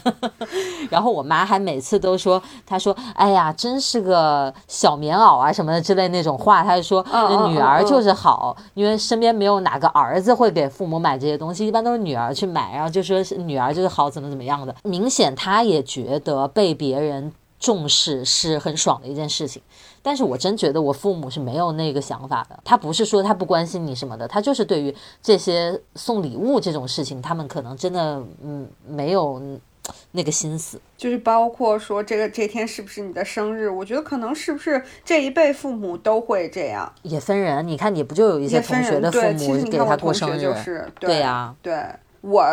[0.89, 6.63] 然后我妈还每次都说，她说，哎呀，真是个小棉袄啊什么的之类那种话。
[6.63, 7.05] 她就说，
[7.49, 14.73] 女儿就是好，因为身边没有哪个儿子会给父母买这些东西，一般都是女儿去买，然后就说是女儿就是好，怎么怎么样的。
[14.83, 19.24] 明显她也觉得被别人重视是很爽的一件。
[19.25, 19.61] 件事情。
[20.01, 29.41] 但是我真觉得我父母是没有那个想法的，他不是说他不关心你什么的，他就是对于这些送礼物这种事情，他们可能真的嗯没有
[30.11, 30.79] 那个心思。
[30.95, 36.91] 就是包括说这个这天是不是你的生日，我觉得可能是不是这一辈父母都会这样。
[37.01, 41.73] 也分人，你看你不就有一些同学的父母给他过生日，就是对呀，对
[42.21, 42.43] 我。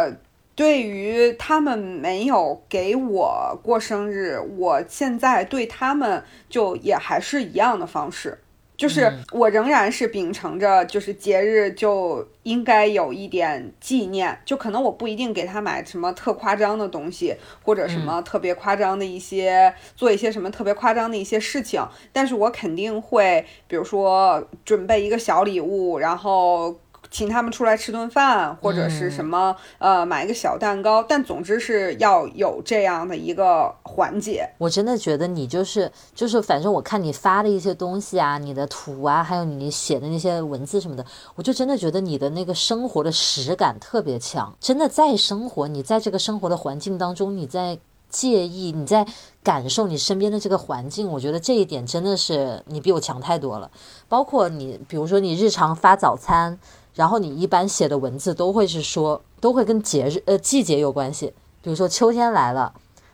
[0.54, 8.38] 对于他们没有给我过生日，我现在对他们就也还是一样的方式，
[8.76, 26.76] 就是我仍然是秉承着，就是节日就应该有一点纪念，就可能我不一定给他买什么特夸张的东西，或者什么特别夸张的一些做一些什么特别夸张的一些事情，但是我肯定会，比如说准备一个小礼物，然后。
[27.12, 34.48] 请他们出来吃顿饭，或者是什么，呃，买一个小蛋糕，但总之是要有这样的一个环节。
[34.56, 44.56] 我真的觉得你就是就是，反正我看你发的一些东西啊，你的图啊，还有你写的那些文字什么的，我就真的觉得你的那个生活的实感特别强。
[44.58, 49.06] 真的在生活，你在这个生活的环境当中，你在介意，你在
[49.42, 53.70] 感受你身边的这个环境，我觉得这一点真的是你比我强太多了。
[54.08, 56.58] 包括你，比如说你日常发早餐。
[56.94, 62.72] 然后你一般写的文字都会是说，都会跟节日呃季节有关系，比如说秋天来了，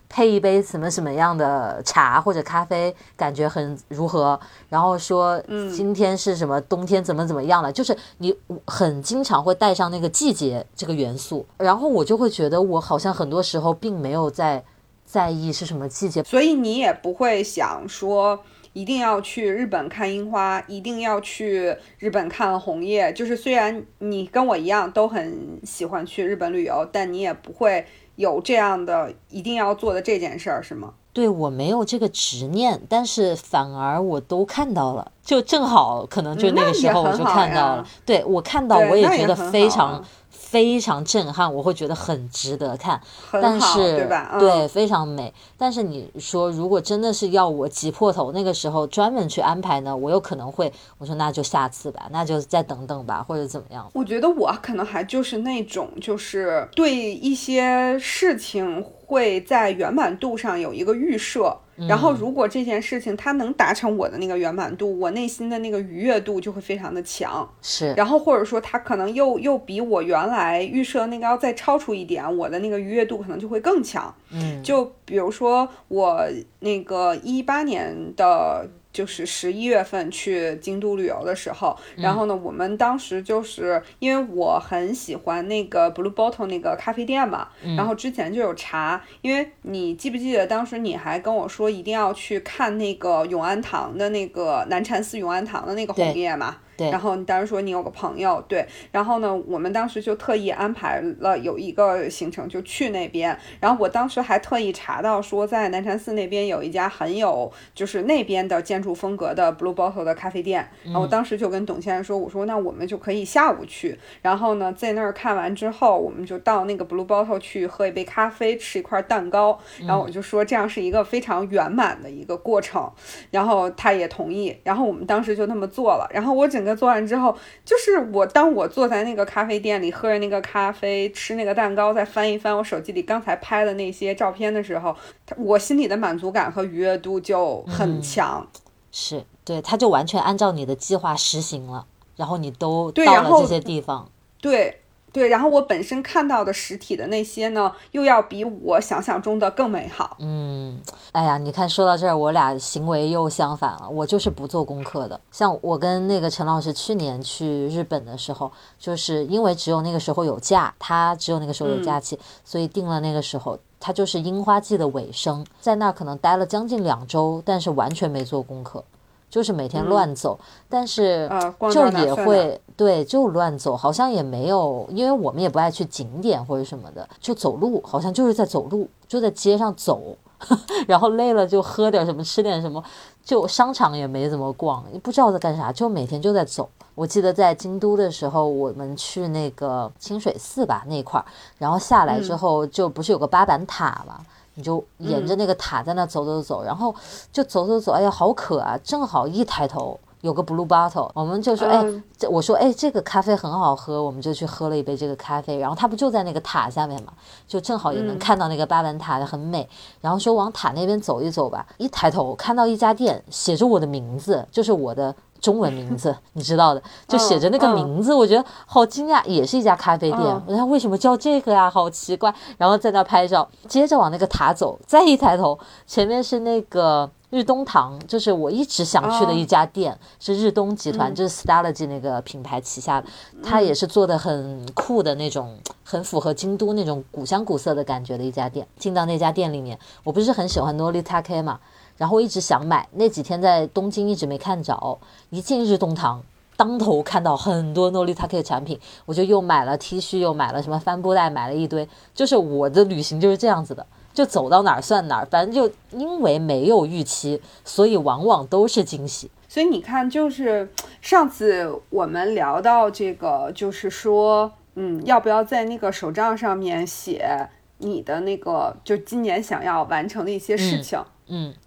[0.09, 4.39] 配一杯什么什么样的茶或者咖啡，感觉很如何？
[4.69, 7.73] 然后说，嗯，今天是什么冬天怎么怎么样了？
[7.73, 8.35] 就是你
[8.67, 14.65] 很经常会带上那个季节这个元素，然后我就会觉得我好像很多时候并没有在
[15.05, 18.39] 在意是什么季节，所以你也不会想说。
[18.79, 23.13] 一定要去日本看樱花，一定要去日本看红叶。
[23.13, 30.95] 就是虽然你跟我一样都很喜欢去日本旅游，但你也不会有这样的一定要做的这件事儿，是吗？
[31.13, 37.87] 对我没有这个执念，但是反而我都看到了，就正好可能就那个时候我就看到了。
[38.07, 40.05] 对我看到我也觉得非常。
[40.51, 42.99] 非常震撼，我会觉得很值得看，
[43.31, 44.37] 但是对吧？
[44.41, 45.33] 对，非常美。
[45.59, 53.87] 但是你说，如果真的是要我挤破头，那个时候专门去安排呢，我有可能会，我说那就下次吧，那就再等等吧，或者怎么样？
[53.93, 61.55] 我觉得我可能还就是那种，就是对一些事情会在圆满度上有一个预设。
[61.87, 67.49] 然后，如果这件事情它能达成我的那个圆满度，我内心的那个愉悦度就会非常的强。
[67.63, 74.13] 是，然后或者说它可能又又比我原来预设那个要再超出一点，我的那个愉悦度可能就会更强。
[74.31, 76.25] 嗯，就比如说我
[76.61, 78.69] 那个一八年的。
[78.93, 96.57] 就是十一月份去京都旅游的时候，然后呢，我们当时就是因为我很喜欢那个 Blue Bottle 那个咖啡店嘛，然后之前就有查，因为你记不记得当时你还跟我说一定要去看那个永安堂的那个南禅寺永安堂的那个红叶嘛。
[96.87, 103.37] 然后你当时说你有个朋友，对，然后呢，我们当时就特意安排了有一个行程，就去那边。
[103.61, 110.71] 然后我当时还特意查到说，在南禅寺那边有一家很有就是那边的建筑风格的 Blue Bottle 的咖啡店。
[110.85, 113.99] 然后我当时就跟董先生说，我说那我们就可以下午去。
[114.23, 119.59] 然后呢，在那儿看完之后，我们就到那个 Blue Bottle 去喝一杯咖啡，吃一块蛋糕。
[119.81, 122.89] 然后我就说这样是一个非常圆满的一个过程。
[123.33, 124.57] 然后他也同意。
[124.63, 126.09] 然后我们当时就那么做了。
[126.13, 126.68] 然后我整个。
[126.75, 134.95] 做完之后，就是我当我坐在那个咖啡店里，喝着那个咖啡，吃那个蛋糕，再翻一翻我手机里刚才拍的那些照片的时候，
[135.37, 138.47] 我心里的满足感和愉悦度就很强。
[138.91, 144.11] 是对，他就完全按照你的计划实行了，然后你都到了这些地方。
[144.41, 144.51] 对。
[144.51, 144.81] 对，
[145.27, 150.17] 然后我本身看到的实体的那些呢，又要比我想象中的更美好。
[150.21, 150.81] 嗯，
[151.13, 153.89] 哎呀，你看说到这儿，我俩行为又相反了。
[153.89, 155.21] 我就是不做功课的。
[155.33, 163.59] 像我跟那个陈老师去年去日本的时候，就是因为只有那个时候有假，他只有那个时候有假期，所以定了那个时候。
[163.81, 168.83] 他就是樱花季的尾声，在那儿可能待了将近两周，但是完全没做功课。
[169.31, 170.39] 就是每天乱走，
[170.69, 171.29] 但是
[171.71, 180.17] 就也会对，就乱走，好像也没有，因为我们也不爱去景点或者什么的，就走路，好像就是在走路，就在街上走，
[180.89, 182.83] 然后累了就喝点什么，吃点什么，
[183.23, 186.69] 就商场也没怎么逛，也不知道在干啥，就每天就在走。
[186.95, 191.25] 我记得在京都的时候，我们去那个清水寺吧那块儿，
[191.59, 194.19] 然后下来之后就不是有个八坂塔嘛。
[194.59, 196.93] 你就沿着那个塔在那走走走，然后
[197.33, 198.77] 就走走走，哎呀，好渴啊！
[198.83, 205.59] 正好一抬头，有个 blue bottle，我们就说，哎嗯，这我说，哎，这个咖啡很好喝，我们就去喝了一杯这个咖啡。
[205.59, 207.13] 然后它不就在那个塔下面嘛，
[207.47, 209.69] 就正好也能嗯看到那个巴兰塔很美。
[210.01, 215.15] 然后说往塔那边走一走吧，一抬头看到一家店，写着我的名字，就是我的。
[215.41, 220.21] 中文名字 你知道的，就写着那个名字，我觉得好惊讶，也是一家咖啡店。
[220.21, 221.71] 嗯我想为什么叫这个呀？
[221.71, 222.33] 好奇怪。
[222.57, 233.07] 然后在那拍照，接着往那个塔走，再一抬头，前面是那个日东堂，就是我一直想去的一家店，是日东集团，嗯就是 Stalogy 那个品牌旗下的，
[233.43, 238.67] 它也是做的很酷的那种，很符合京都那种古香古色的感觉的一家店。
[238.79, 241.61] 进到那家店里面，我不是很喜欢 Noritake 嘛，
[241.99, 246.23] 然后我一直想买，那几天在东京一直没看着，一进日东堂。
[246.57, 251.89] 当头看到很多 Noritake 的产品，我就又买了 T 恤，又买了什么帆布袋，买了一堆。
[252.15, 259.31] 就是我的旅行就是这样子的，就走到哪儿算哪儿，反正就因为没有预期，所以往往都是惊喜。
[259.49, 260.69] 所以你看，就是
[261.01, 271.07] 上次我们聊到这个，就是说，嗯，要不要在那个手账上面写你的那个，就今年想要完成的一些事情，嗯，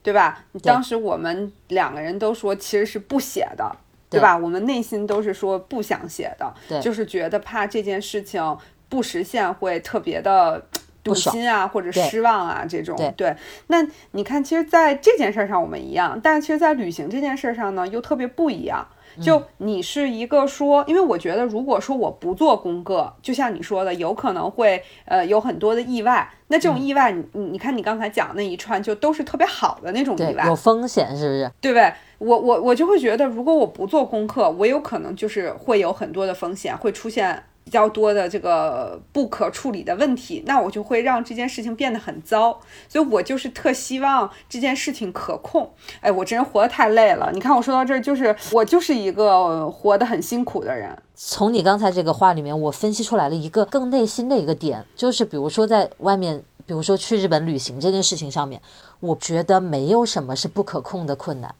[0.03, 0.43] 对吧？
[0.64, 3.76] 当时我们两个人都说其实是不写的。
[4.09, 4.38] 对吧？
[4.38, 8.57] 我们内心都是说不想写的，对就是觉得怕这件事情
[8.89, 10.62] 不实现会特别的
[11.01, 12.97] 堵心啊，或者失望啊这种。
[13.16, 13.34] 对，
[13.68, 18.86] 那你看，其实在这件事上我们一样，但是其实，在旅行这件事上呢，又特别不一样。
[19.20, 26.30] 就你是一个说，因为我觉得，如果说我不做功课，就像你说的，有可能会呃有很多的意外。
[26.47, 31.51] 那这种意外，你你你看你刚才讲那一串，就都是特别好的那种意外，有风险是不是？
[31.62, 31.93] 对不对？
[32.18, 42.59] 我我我就会觉得，如果我不做功课，我有可能就是会有很多的风险，会出现比较多的这个不可处理的问题，那我就会让这件事情变得很糟。
[42.89, 45.72] 所以我就是特希望这件事情可控。
[46.01, 47.32] 哎，我这人活得太累了。
[47.34, 50.97] 你看我说到这儿，就是我就是一个活得很辛苦的人。
[51.16, 58.59] 从你刚才这个话里面，我分析出来了一个更内心的一个点，就是比如说在外面，比如说去日本旅行这件事情上面，
[58.99, 61.53] 我觉得没有什么是不可控的困难。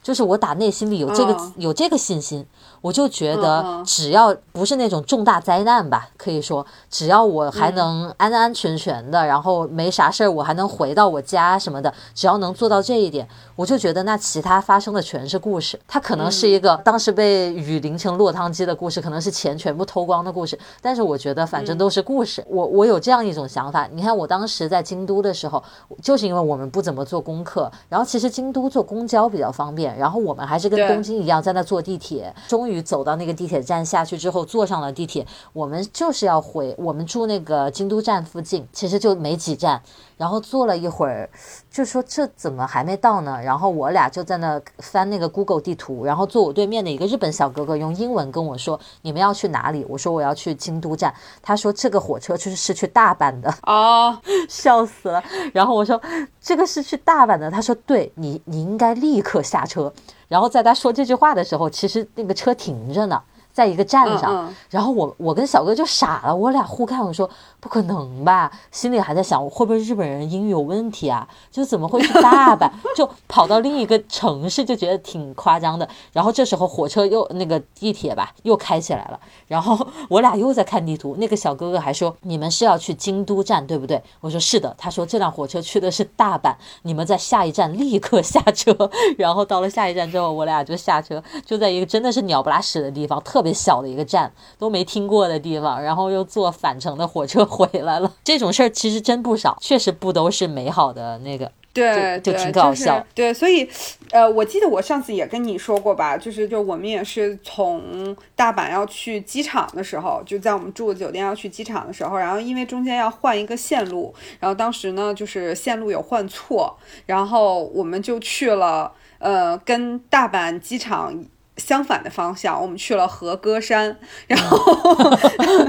[0.00, 2.46] 就是我打内心里有这个、嗯有这个信心，
[2.80, 13.26] 我就觉嗯得嗯只要不是那种重大灾难吧，可以说只要我还能安安全全的，然后没啥事儿，我还能回到我家什么的，只要能做到这一点，
[13.56, 15.78] 我就觉得那其他发生的全是故事。
[15.86, 22.44] 它可能是一个当时被雨淋成落汤鸡的故事，可能是钱全部偷光的故事，但是我觉得反正都是故事。
[22.48, 25.62] 我我有这样一种想法，你看我当时在京都的时候，
[26.02, 29.96] 就是因为我们不怎么做功课，然后其实京都坐公交比较方便。
[29.96, 35.26] 然后我们还是跟东京一样在那坐地铁，终于走到那个地铁站下去之后，坐上了地铁。
[35.52, 39.82] 我们就是要回，我们住那个京都站附近，其实就没几站。
[40.16, 41.30] 然后坐了一会儿，
[41.70, 43.40] 就说这怎么还没到呢？
[43.40, 54.18] 然后我俩就在那翻那个 Google 地图，然后坐我对面的一个日本小哥哥用英文跟我说：“你们要去哪里？”我说：“我要去京都站。”他说：“这个火车就是是去大阪的。”哦，
[54.50, 55.22] 笑死了。
[55.52, 56.00] 然后我说
[56.40, 59.92] 这个是去大阪的，他说对你你应该立刻下车。
[60.28, 63.22] 然后在他说这句话的时候，其实那个车停着呢。
[63.52, 67.28] 在一个站上，嗯嗯然后我我跟小哥就傻了，我俩互看，我说
[67.58, 71.26] 不可能吧，心里还在想会不会日本人英语有问题啊？
[71.50, 75.88] 就怎么会去大阪， 就跑到另一个城市，就觉得挺夸张的。
[76.12, 79.18] 然后这时候火车又那个地铁吧又开起来了，
[79.48, 84.00] 然后我俩又在看地图，那个小哥哥还说你们是要去京都站对不对？
[84.20, 88.88] 我说是的，他说这辆火车去的是大阪，你们在下一站立刻下车。
[89.16, 93.47] 然后到了下一站之后，我俩就下车，就在一个真的是鸟不拉屎的地方，特别。
[93.52, 98.12] 小的一个站都没听过的地方，然后又坐返程的火车 回来了。
[98.24, 101.50] 这种事儿其实真不少，确实不都是美好的那个。
[101.74, 102.98] 对，就挺搞笑。
[102.98, 103.68] 就是、对，所以，
[104.10, 116.76] 呃，我记得我上次也跟你说过吧，就是就我们也是从大阪要去机场的时候，就在我们住的酒店要去机场的时候，然后因为中间要换一个线路，然后当时呢就是线路有换错，
[117.06, 121.14] 然后我们就去了，呃，跟大阪机场。
[121.58, 124.58] 相反的方向，我们去了和歌山，然后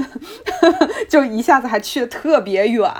[1.08, 2.90] 就一下子还去的特别远，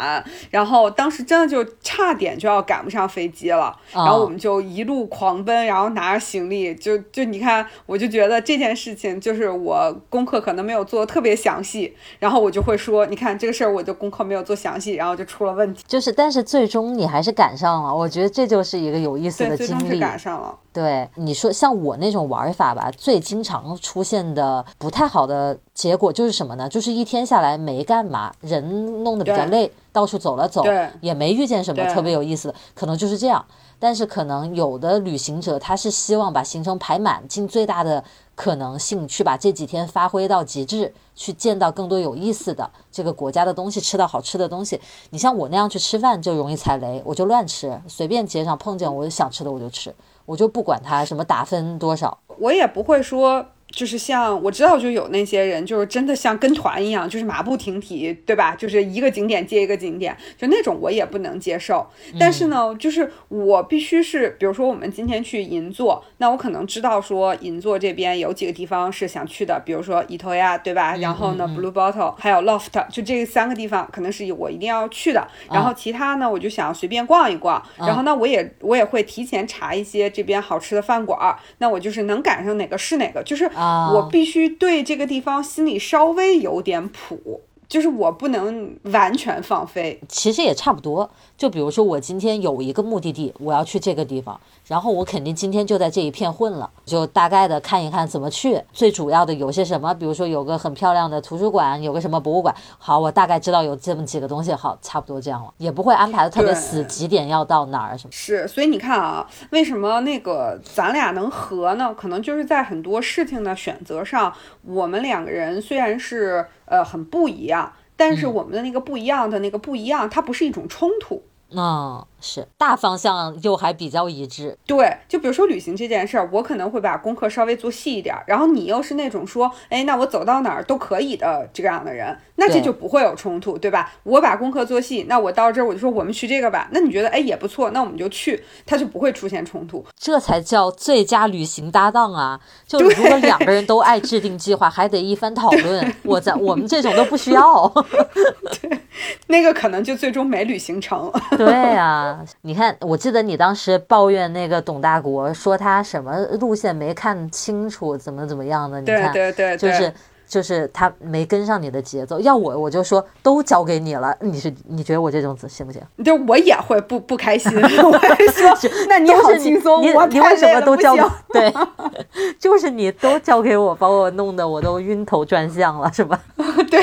[0.50, 15.84] 然后当时真的就差点就要赶不上飞机了，然后我们就一路狂奔，然后拿着行李，就就你看，我就觉得这件事情就是我功课可能没有做的特别详细，然后我就会说，你看这个事儿我就功课没有做详细，然后就出了问题。
[15.86, 19.68] 就是，但是最终你还是赶上了，我觉得这就是一个有意思的经历。
[19.68, 20.58] 最终是赶上了。
[20.72, 26.68] 对你说，像我那种玩法吧，最经常出现的不太好的结果就是什么呢？
[26.68, 30.62] 就是一天下来没干嘛，人弄得比较累，到处走了走，
[31.00, 33.44] 也没遇见什么特别有意思的，可能就是这样。
[33.80, 38.04] 但是可能有的旅行者他是希望把行程排满，尽最大的
[38.40, 44.80] 可能性去把这几天发挥到极致，去见到更多有意思的这个国家的东西，吃到好吃的东西。
[45.10, 53.44] 你像我那样去吃饭就容易踩雷，我就乱吃，随便街上碰见我想吃的我就吃，我就不管它什么打分多少，我也不会说。
[53.70, 58.54] 就是像我知道，就有那些人，就是真的像跟团一样，就是马不停蹄，对吧？
[58.56, 61.86] 就是一个景点接一个景点，就那种我也不能接受。
[62.18, 70.96] 但是呢，就是我必须是，比如说我们今天去银座，那我可能知道说银座这边有几个地方是想去的，比如说伊头呀，对吧？
[70.96, 75.26] 然后呢，Blue Bottle 还有 Loft，就这三个地方可能是我一定要去的。
[75.48, 77.62] 然后其他呢，我就想随便逛一逛。
[77.78, 81.36] 然后呢，我也我也会提前查一些这边好吃的饭馆。
[81.58, 83.48] 那我就是能赶上哪个是哪个，就是。
[83.60, 87.42] 我必须对这个地方心里稍微有点谱。
[87.70, 91.08] 就是我不能完全放飞，其实也差不多。
[91.38, 98.60] 就比如说，我今天有一个目的地，我要去这个地方，然后我肯定今天就在这一片混了，就大概的看一看怎么去。
[98.72, 108.10] 最主要的有些什么，比如说有个很漂亮的图书馆，有个什么博物馆，好，我大概知道有这么几个东西，好，差不多这样了，也不会安排的特别死，几点要到哪儿什么。
[108.10, 111.94] 是，所以你看啊，为什么那个咱俩能合呢？
[111.96, 116.44] 可能就是在很多事情的选择上，我们两个人虽然是。
[116.70, 121.24] 呃，很不一样，但是我们的那个不一样的那个不一样，它不是一种冲突。
[121.52, 124.56] 嗯，是大方向又还比较一致。
[124.66, 133.92] 对，就比如说旅行这件事儿，我可能会把功课稍微做细一点，然后你又是那种说，哎，那我走到哪儿都可以的这样的人，那这就不会有冲突，对吧？
[134.04, 139.84] 我把功课做细，那我到这儿我就说我们去这个吧，那你觉得哎也不错，那我们就去，它就不会出现冲突。
[139.98, 142.40] 这才叫最佳旅行搭档啊！
[142.66, 147.68] 就如果两个人都爱制定计划， 还得一番讨论，我在我们这种都不需要。
[148.62, 148.80] 对，
[149.28, 151.10] 那个可能就最终没旅行成。
[151.36, 158.80] 对啊，你看，我记得你当时抱怨那个董大国，说他什么路线没看清楚，怎么怎么样的？
[158.80, 159.92] 你看，对对对，就是。
[160.30, 164.16] 就是他没跟上你的节奏，要我我就说都交给你了。
[164.20, 165.82] 你是你觉得我这种子行不行？
[166.04, 167.50] 就我也会不不开心。
[167.60, 167.98] 我
[168.30, 170.94] 说，那你好轻松，你你为什么都交？
[171.32, 171.52] 对，
[172.38, 176.20] 就是你都交给我，把我弄得我都晕头转向了，是吧？
[176.70, 176.80] 对，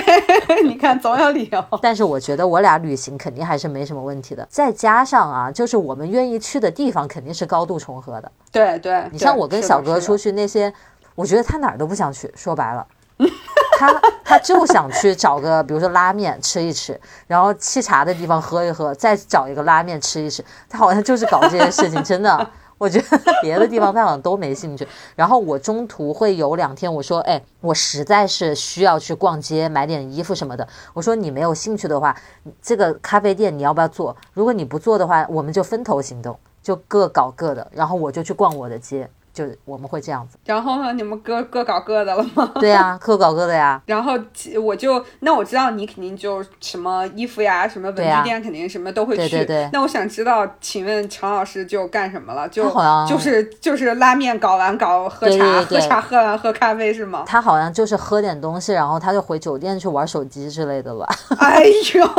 [0.64, 1.64] 你看总有理由。
[1.82, 4.46] 但是我觉得我俩旅行肯定还是没什么问题的。
[4.50, 8.30] 再加上啊，就是我们愿意去的地方肯定是高度重合的。
[8.52, 10.74] 对对，你像我跟小哥出去那些，
[11.16, 12.30] 我觉得他哪儿都不想去。
[12.36, 12.86] 说白了。
[13.78, 13.94] 他
[14.24, 20.44] 他就想去找个，比如说拉面吃一吃，然后沏茶的地方喝一喝，再找一个拉面吃一吃。
[20.68, 22.50] 他好像就是搞这些事情，真的。
[22.80, 24.88] 我觉得别的地方他好像都没兴趣。
[25.16, 30.68] 然后我中途会有两天，我说，哎，我实在是需要去逛街买点衣服什么的。
[30.94, 32.16] 我说你没有兴趣的话，
[32.62, 34.16] 这个咖啡店你要不要做？
[34.34, 37.68] 如果你不做的话，我们就分头行动，就各搞各的。
[37.74, 39.10] 然后我就去逛我的街。
[39.38, 42.52] 就我们会这样子，然后呢，你们各各搞各的了吗？
[42.60, 43.80] 对呀，各搞各的呀。
[43.86, 44.14] 然后
[44.64, 49.30] 我就那我知道你肯定就什么衣服呀，什么文具店肯定什么都会去。
[49.30, 49.70] 对对对。
[49.72, 52.50] 那我想知道，请问常老师就干什么了？
[52.50, 57.24] 就好像就是就是拉面搞完搞喝茶，喝茶喝完喝咖啡是吗？
[57.28, 61.08] 他好像就是喝点东西，然后他就回酒店去玩手机之类的吧。
[61.38, 61.64] 哎
[61.94, 62.10] 呦，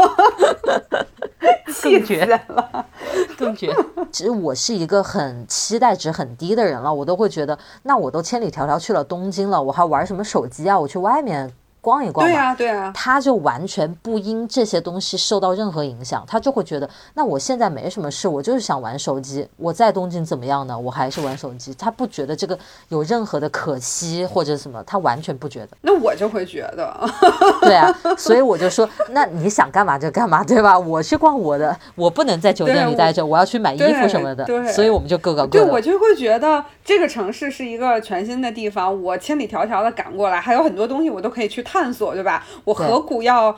[1.74, 2.86] 气绝了，
[3.36, 3.74] 更绝。
[4.12, 7.08] 其实我是一个很期待值很低的人了，我。
[7.08, 10.78] 都会觉得，那我都千里迢迢去了东京了，我还玩什么手机啊？
[10.78, 11.50] 我去外面。
[11.80, 19.48] 逛一逛对啊，对啊，他就完全不因这些东西受到任何影响，他就会觉得，那我现在没什么事，我就是想玩手机。
[19.56, 20.78] 我在东京怎么样呢？
[20.78, 21.72] 我还是玩手机。
[21.74, 22.58] 他不觉得这个
[22.88, 25.68] 有任何的可惜或者什么，他完全不觉得。
[25.82, 27.10] 那我就会觉得，
[27.62, 30.78] 对啊，所以我就说，那你想干嘛就干嘛，对吧？
[30.78, 34.44] 我去逛我的，我不能在酒店里待着，我要去买衣服什么的。
[34.44, 35.64] 对，所以我们就各搞各的。
[35.64, 42.44] 对，我就会觉得这个城市是一个全新的地方，我千里迢迢的赶过来，还有很多东西我都可以去探索，对吧？
[42.64, 43.56] 我何苦要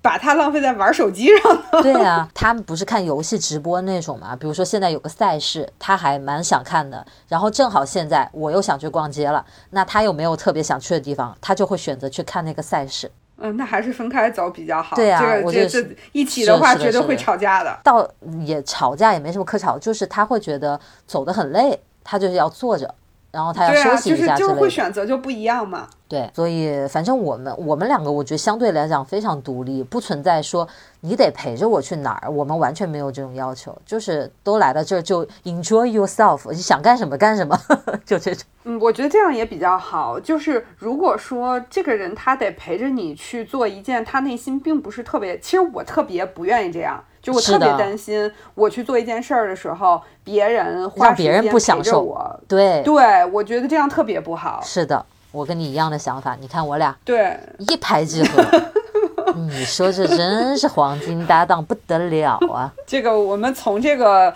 [0.00, 1.62] 把它浪费在玩手机上呢？
[1.82, 4.34] 对啊，他们不是看游戏直播那种嘛？
[4.34, 7.06] 比如说现在有个赛事，他还蛮想看的。
[7.28, 13.10] 然后正好现在我又想去逛街了，那他又没有特别想去的地方，他就会选择去看那个赛事。
[13.44, 14.94] 嗯，那还是分开走比较好。
[14.94, 17.76] 对啊，我觉得一起的话绝对会吵架的。
[17.82, 18.08] 倒
[18.44, 22.94] 也吵架也没什么可吵，就是他会觉得走得很累，他就是要坐着。
[23.32, 24.36] 然后他要休息一下之类的。
[24.36, 25.88] 就是会选择就不一样嘛。
[26.06, 30.68] 对，所以反正我们我们两个，我觉得相对来讲非常独立，不存在说
[31.00, 37.58] 你得陪着我去哪儿，我们完全没有这种要求，就是都来到这儿就 enjoy yourself，你想干什么干什么，
[38.04, 38.44] 就这种。
[38.64, 40.20] 嗯，我觉得这样也比较好。
[40.20, 47.02] 就是如果说这个人他得陪着你去做一件他内心并不是特别，其实我特别不愿意这样。
[47.22, 54.60] 就我特别担心，我去做一件事儿的时候，别人让别人不享受我，对，对我觉得这样特别不好。
[54.64, 56.36] 是的，我跟你一样的想法。
[56.40, 58.44] 你看我俩对一拍即合，
[59.48, 62.72] 你说这真是黄金搭档不得了啊！
[62.86, 64.34] 这个我们从这个。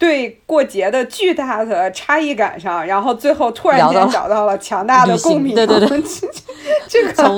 [0.00, 5.56] 对过节的巨大的差异感上，然后最后突然间找到了强大的共鸣。
[5.56, 6.02] 对对对，
[6.86, 7.36] 这个从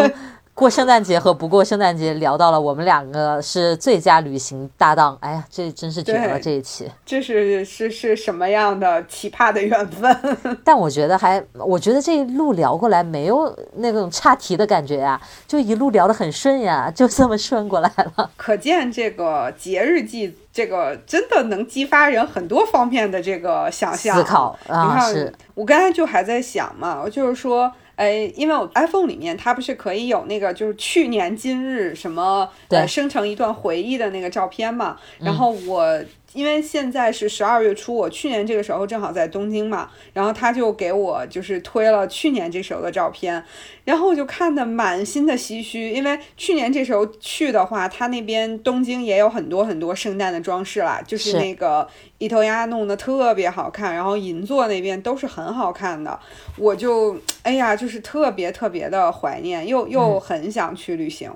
[0.61, 5.17] 过圣诞节和不过圣诞节聊到了我们两个是最佳旅行搭档。
[5.23, 6.87] 哎呀，这真是绝了这一期。
[7.07, 10.37] 这是是是什么样的奇葩的缘分？
[10.63, 18.31] 但我觉得还，我觉得这一路聊过来没有那种岔题的感觉呀，就一路聊得很顺呀，就这么顺过来了。
[18.37, 20.37] 可见这个节日季。
[20.53, 24.99] 这个真的能激发人很多方面的这个想象思考啊！
[25.09, 36.01] 是，我刚才就还在想嘛，就是说，哎，因为我 iPhone 里面它不是可以有那个就是去年今日什么呃生成一段回忆的那个照片嘛，然后我。
[36.33, 43.43] 因为现在是十二月初，我去年这个时候正好在东京嘛，然后他就给我就是推了去年这时候的照片，
[43.85, 56.19] 然后我就看的满心的唏嘘，因为去年这时候去的话，他那边东京也有很多很多圣诞的装饰啦，就是那个一头鸭弄得特别好看，然后银座那边都是很好看的，
[56.57, 61.33] 我就哎呀，就是特别特别的怀念，又又很想去旅行。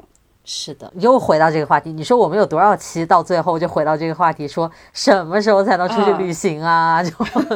[0.47, 1.91] 是的，又回到这个话题。
[1.91, 7.01] 你说我们有多少期到最后就回到这个话题，说什么时候才能出去旅行啊？
[7.03, 7.11] 就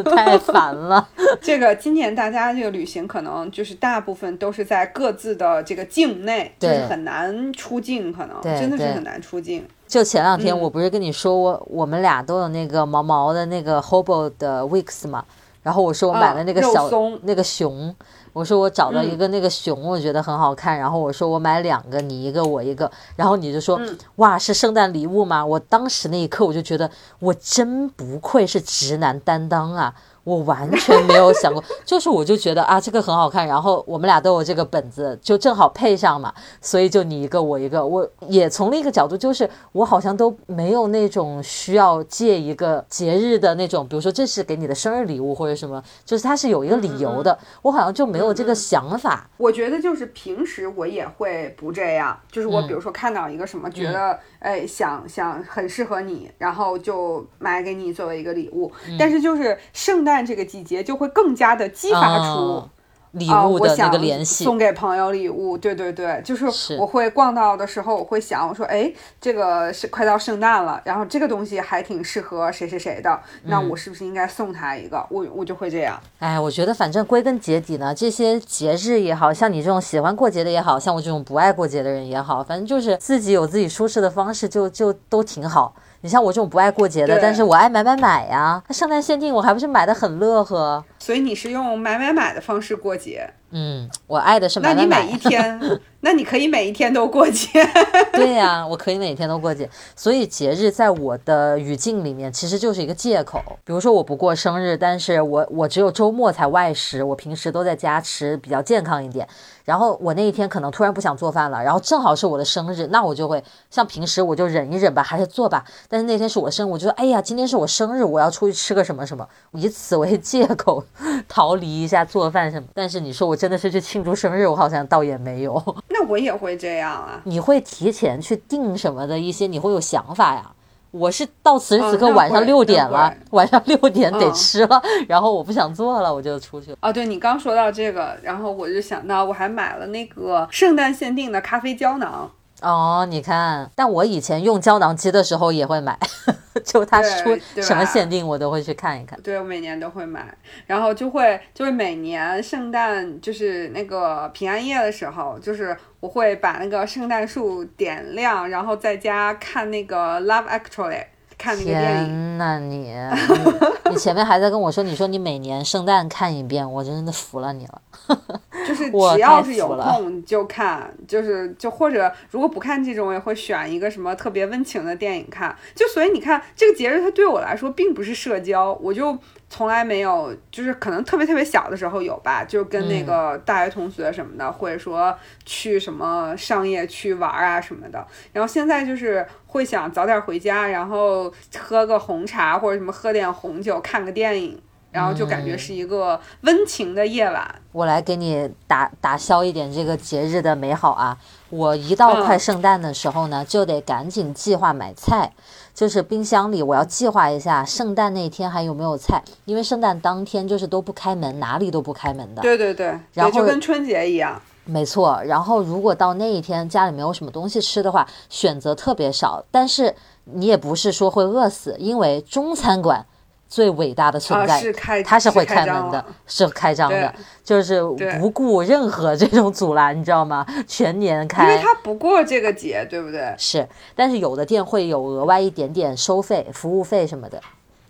[0.04, 1.06] 太烦了。
[1.38, 9.66] 这个今年大家这个旅行可能就是大部分都是在各自的这个境内，就是很难出境，可能真的是很难出境。
[9.86, 15.22] 就前两天我不是跟你说我我们俩都有那个毛毛的那个 Hobo 的 Weeks 嘛，
[15.62, 16.90] 然后我说我买了那个小
[17.22, 17.94] 那个熊。
[18.38, 20.78] 我说我找到一个那个熊，我觉得很好看。
[20.78, 22.88] 然后我说我买两个，你一个我一个。
[23.16, 23.80] 然后你就说
[24.16, 25.44] 哇，是圣诞礼物吗？
[25.44, 29.92] 我当时那一刻我就觉得我真不愧是直男担当啊。
[30.28, 37.78] 我完全没有想过，就是我就觉得啊，这个很好看，然后我们俩都有这个本子，就正好配上嘛，所以就你一个我一个。
[37.86, 49.30] 我也从另一个角度，就是我好像都没有那种需要借一个节日的那种，比如说这是给你的生日礼物或者什么，就是它是有一个理由的，我好像就没有这个想法。
[49.38, 60.17] 我觉得就是平时我也会不这样，就是我比如说看到一个什么，觉得哎想想很适合你，然后就买给你作为一个礼物，但是就是圣诞。
[60.24, 62.68] 这个季节就会更加的激发出
[63.12, 65.56] 礼物的那个联系，送给朋友礼物。
[65.56, 66.44] 对对对，就是
[66.78, 75.04] 我会逛到的时候，我会想，我说，哎，这个是快到圣诞了，然后这个东西还挺适合谁谁谁的，那我是不是应该送他一个？
[75.08, 75.98] 我我就会这样。
[76.18, 85.74] 哎，我觉得反正归根结底呢，这些节日也好像你这种喜欢过节的也好像我这种不爱过节的人也好，反正就是自己有自己舒适的方式，就就都挺好。
[86.00, 88.62] 你像我这种不爱过节的，但是我爱买买买呀。
[88.68, 90.84] 那圣诞限定我还不是买的很乐呵。
[90.98, 93.28] 所以你是用买买买的方式过节。
[93.50, 94.98] 嗯，我爱的是买买买。
[94.98, 97.48] 那你每一天， 那你可以每一天都过节。
[98.12, 99.66] 对呀，我可以每天都过节。
[99.96, 103.42] 所以节日在我的语境里面其实就是一个借口。
[103.64, 109.26] 比如说我不过生日，但是我我只有周末才外食，我平时都在家吃比较健康一点。
[109.64, 115.64] 然后我那一天可能突然不想做饭了，然后正好是我的生日，那我就会像平时我就忍一忍吧，还是做吧。
[115.88, 120.84] 但是那天是我生日，我就说，哎呀，今天是我生日，我要出去吃个什么什么，以此为借口
[121.28, 122.68] 逃离一下做饭什么。
[122.74, 125.62] 但是你说我真的是去庆祝生日，我好像倒也没有。
[125.90, 127.20] 那我也会这样啊。
[127.26, 130.52] 你会提前去定什么的一些，你会有想法呀？
[130.90, 136.78] 我是到此时此刻晚上六点了，晚上六点得吃了，然后我不想做了，我就出去了。
[136.80, 142.30] 哦，对你刚说到这个，然后我就想到我还买了那个圣诞限定的咖啡胶囊。
[142.60, 145.96] 哦，你看，但我以前用胶囊机的时候也会买，
[146.64, 149.20] 就它出什么限定我都会去看一看。
[149.22, 150.36] 对，我每年都会买，
[150.66, 161.04] 然后就会就是每年圣诞就是那个平安夜的时候，就是我会把那个圣诞树点亮，然后在家看那个 Love Actually。
[161.38, 162.06] 看那个电影。
[162.06, 162.92] 天呐，你
[163.90, 167.80] 你前面还在跟我说，你说你每年圣诞看一遍，我真的服了你了。
[168.66, 175.56] 就是只要是有空就看，就是就或者如果不看这种，我也会选一个什么特别温情的电影看。
[175.74, 179.16] 就所以你看，这个节日它对我来说并不是社交，我就。
[179.50, 188.06] 从来没有，就是可能特别特别小的时候有吧，就跟那个大学同学什么的，或者说去什么商业区玩啊什么的。
[188.32, 197.54] 然后现在就是会想早点回家，然后喝个红茶或者什么喝点红酒，看个电影，然后就感觉是一个温情的夜晚。
[197.72, 201.16] 我来给你打打消一点这个节日的美好啊！
[201.50, 205.32] 我一到快圣诞的时候呢，就得赶紧计划买菜，
[205.78, 212.42] 就是冰箱里我要计划一下圣诞那天还有没有菜，因为圣诞当天就是都不开门，哪里都不开门的。
[212.42, 214.42] 对对对，然后就跟春节一样。
[214.64, 223.06] 没错，然后如果到那一天家里没有什么东西吃的话，选择特别少，但是你也不是说会饿死，因为中餐馆
[223.48, 224.72] 最伟大的存在，
[225.02, 227.82] 它是会开门的，是开张的，就是
[228.20, 230.46] 不顾任何这种阻拦，你知道吗？
[230.66, 233.34] 全年开，因为它不过这个节，对不对？
[233.38, 237.40] 是，但是有的店会有额外一点点收费、服务费什么的，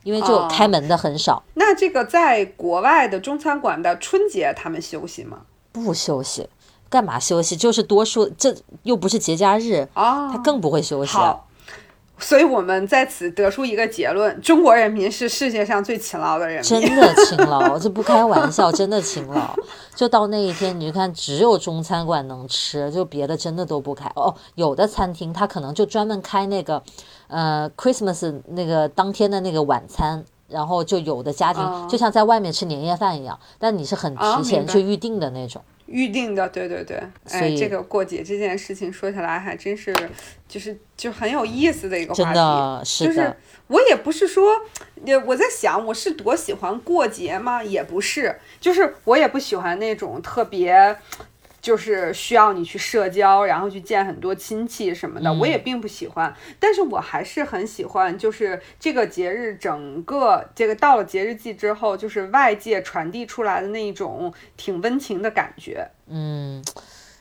[0.04, 1.42] 因为就开门的很少。
[1.54, 5.38] 那这个在国外的中餐馆的春节他们休息吗？
[5.72, 6.48] 不休息。
[6.90, 7.54] 干嘛休息？
[7.54, 8.54] 就是多数，这
[8.84, 11.12] 又不是节假日啊，他更不会休息。
[11.12, 11.46] 好，
[12.18, 16.62] 所以我们在此得出一个结论：中国人民是世界上最勤劳的人民。
[16.62, 19.54] 真的勤劳，这不开玩笑，真的勤劳。
[19.94, 24.10] 就到那一天，你就看，只有中餐馆能吃，就别的真的都不开。
[24.14, 26.82] 哦，有的餐厅他可能就专门开那个，
[27.28, 30.24] 呃，Christmas 那个当天的那个晚餐。
[30.48, 35.60] 然后就有的家庭就像在外面吃年夜饭一样，但你是很提前去预定的那种。
[35.88, 37.02] 预定的，对对对。
[37.30, 39.92] 哎，这个过节这件事情说起来还真是，
[40.46, 42.24] 就是就很有意思的一个话题。
[42.24, 43.14] 真的是的。
[43.14, 43.36] 就是
[43.66, 44.60] 我也不是说，
[45.04, 47.62] 也我在想我是多喜欢过节吗？
[47.62, 50.96] 也不是，就是我也不喜欢那种特别。
[51.68, 56.34] 就是需要你去社交，然后去见很多亲戚什么的，我也并不喜欢。
[56.58, 65.86] 但是我还是很喜欢，就是这个节日，整个这个到了节日季之后，就是外界传递出来的那一种挺温情的感觉。
[66.06, 66.64] 嗯，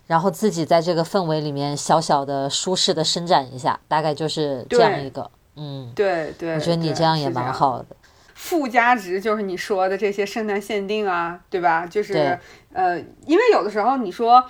[0.05, 5.29] 然后自己在这个氛围里面小小的舒适的伸展一下，大概就是这样一个。
[5.57, 7.96] 嗯，对对，我觉得你这样也蛮好的。
[8.37, 11.85] 附加值就是你说的这些圣诞限定啊，对吧？
[11.85, 12.39] 就是
[12.71, 14.45] 呃，因为有的时候你说。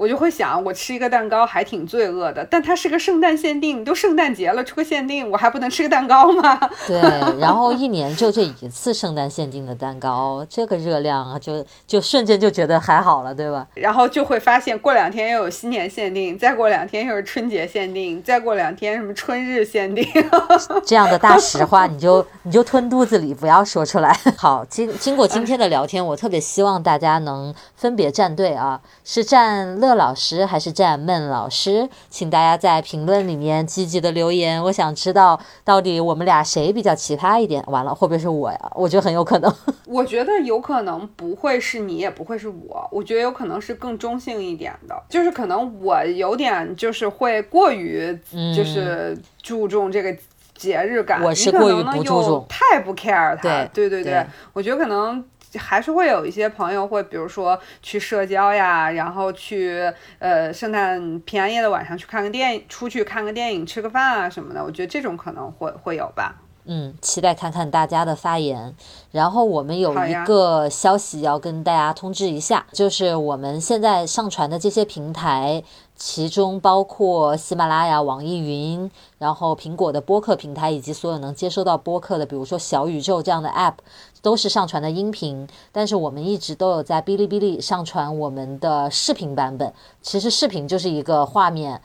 [0.00, 6.58] 我就会想，我吃一个蛋糕还挺罪恶的，但它是个圣诞限定，都圣诞节了，出个限定，我还不能吃个蛋糕吗？
[6.88, 6.98] 对，
[7.38, 13.66] 然后一年就这一次圣诞限定的蛋糕，这个热量啊，就就瞬间就觉得还好了，对吧？
[13.74, 20.02] 然后就会发现，过两天又有新年限定，再过两天又是春节限定，再过两天什么春日限定，
[20.82, 24.18] 这样的大实话你就你就吞肚子里，不要说出来。
[24.38, 29.89] 好，经经过今天的聊天，我特别希望大家能分别站队啊，是站乐。
[29.94, 34.62] 老师还是战闷老师，请大家在评论里面积极的留言。
[34.64, 37.62] 我想知道到底我们俩谁比较奇葩一点。
[37.66, 38.72] 完了，会不会是我呀？
[38.74, 39.54] 我觉得很有可能。
[39.86, 42.88] 我觉得有可能不会是你，也不会是我。
[42.90, 48.18] 我觉得有可能是更中性一点的，就是可能我有点就是会过于
[48.54, 50.16] 就是注重这个
[50.54, 51.22] 节日感。
[51.22, 53.64] 我是过于不注重，太不 care 它。
[53.72, 55.24] 对对对，我觉得可能。
[55.58, 64.64] 还是会有一些朋友会，比如说去社交呀，然后去呃圣诞平安夜的晚上去看个电影，出去看个电影，吃个饭啊什么的。
[64.64, 66.36] 我觉得这种可能会会有吧。
[66.66, 68.76] 嗯，期待看看大家的发言。
[69.10, 75.64] 然后我们有一个消息要跟大家通知一下，就是我们现在上传的这些平台，
[75.96, 78.88] 其中包括喜马拉雅、网易云，
[79.18, 83.74] 然后苹果的播客平台，以及所有能接收到播客的，比如说小宇宙这样的 App，
[84.22, 85.46] 都是上传的音频。
[85.72, 89.72] 但是我们一直都有在哔哩哔哩上传我们的视频版本。
[90.02, 91.80] 其实视频就是一个画面，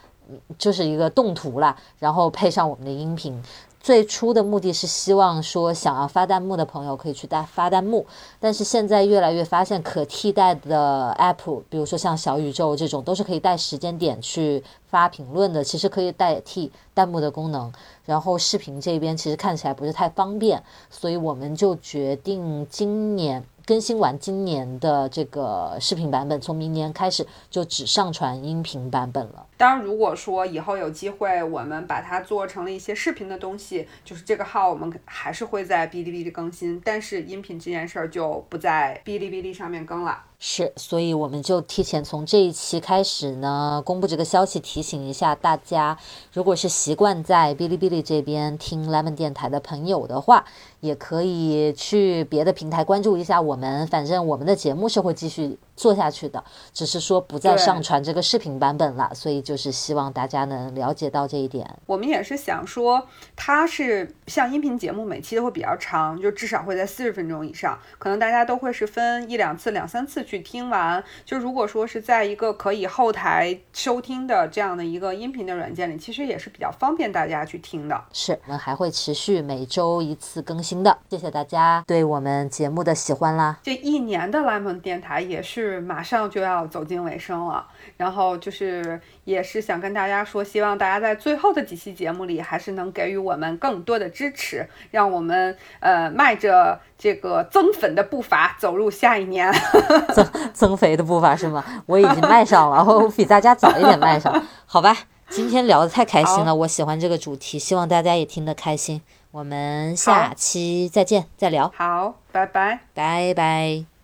[0.57, 3.41] 就是一个动图啦，然后配上我们的音频。
[3.85, 8.03] 最初的目的是希望说，想要发弹幕的朋友可以去带发弹幕，
[8.39, 17.71] 但是现在越来越发现可替代的 app，比如说像小宇宙这种，都是可以带时间点去发评论的，其实可以代替弹幕的功能。
[18.05, 23.45] 然后视频这边其实看起来不是太方便，所以我们就决定今年。
[23.65, 29.47] 更新完今年的这个视频版本，从明年开始就只上传音频版本了。
[29.57, 40.23] 当然，如果说以后有机会，我们把它做成了一些视频的东西，就是这个号我们还是会在哔哩哔哩更新，但是音频这件事儿就不在哔哩哔哩上面更了。
[40.37, 45.97] 是，所以我们就提前从这一期开始呢，公布这个消息，提醒一下大家，
[46.33, 50.45] 如果是习惯在哔哩哔哩这边听 Lemon 电台的朋友的话，
[50.81, 53.87] 也可以去别的平台关注一下我们。
[53.87, 59.09] 反正我们的节目是会继续做下去的，只是说不再上传这个视频版本了。
[59.15, 61.67] 所以就是希望大家能了解到这一点。
[61.85, 63.07] 我们也是想说，
[63.37, 70.24] 它是像音频节目，每期都会比较长，就至少会在四十分钟以上，可能大家都会是分一两次、两三次。
[70.25, 71.01] 去听完。
[71.23, 78.03] 就如果说是在一个可以后台收听的这样的一个音频的软件里，其实也是比较方便大家去听的。
[78.11, 80.97] 是，我们还会持续每周一次更新的。
[81.09, 83.59] 谢谢大家对我们节目的喜欢啦！
[83.61, 87.67] 这一年的 Lemon 电台也是马上就要走进尾声了，
[87.97, 99.51] 然后就是也是想跟大家说，希望大家在最后的几期节目里，还是能给予我们更多的支持，让我们呃迈着这个增粉的步伐走入下一年。
[100.15, 101.65] 增增肥的步伐是吗？
[101.85, 104.43] 我已经迈上了，我比大家早一点迈上。
[104.65, 104.95] 好吧，
[105.29, 109.01] 今天聊的太开心了，我喜欢这个主题，希望大家也听得开心。
[109.31, 111.69] 我们下期再见，再聊。
[111.75, 113.94] 好，拜拜，拜拜。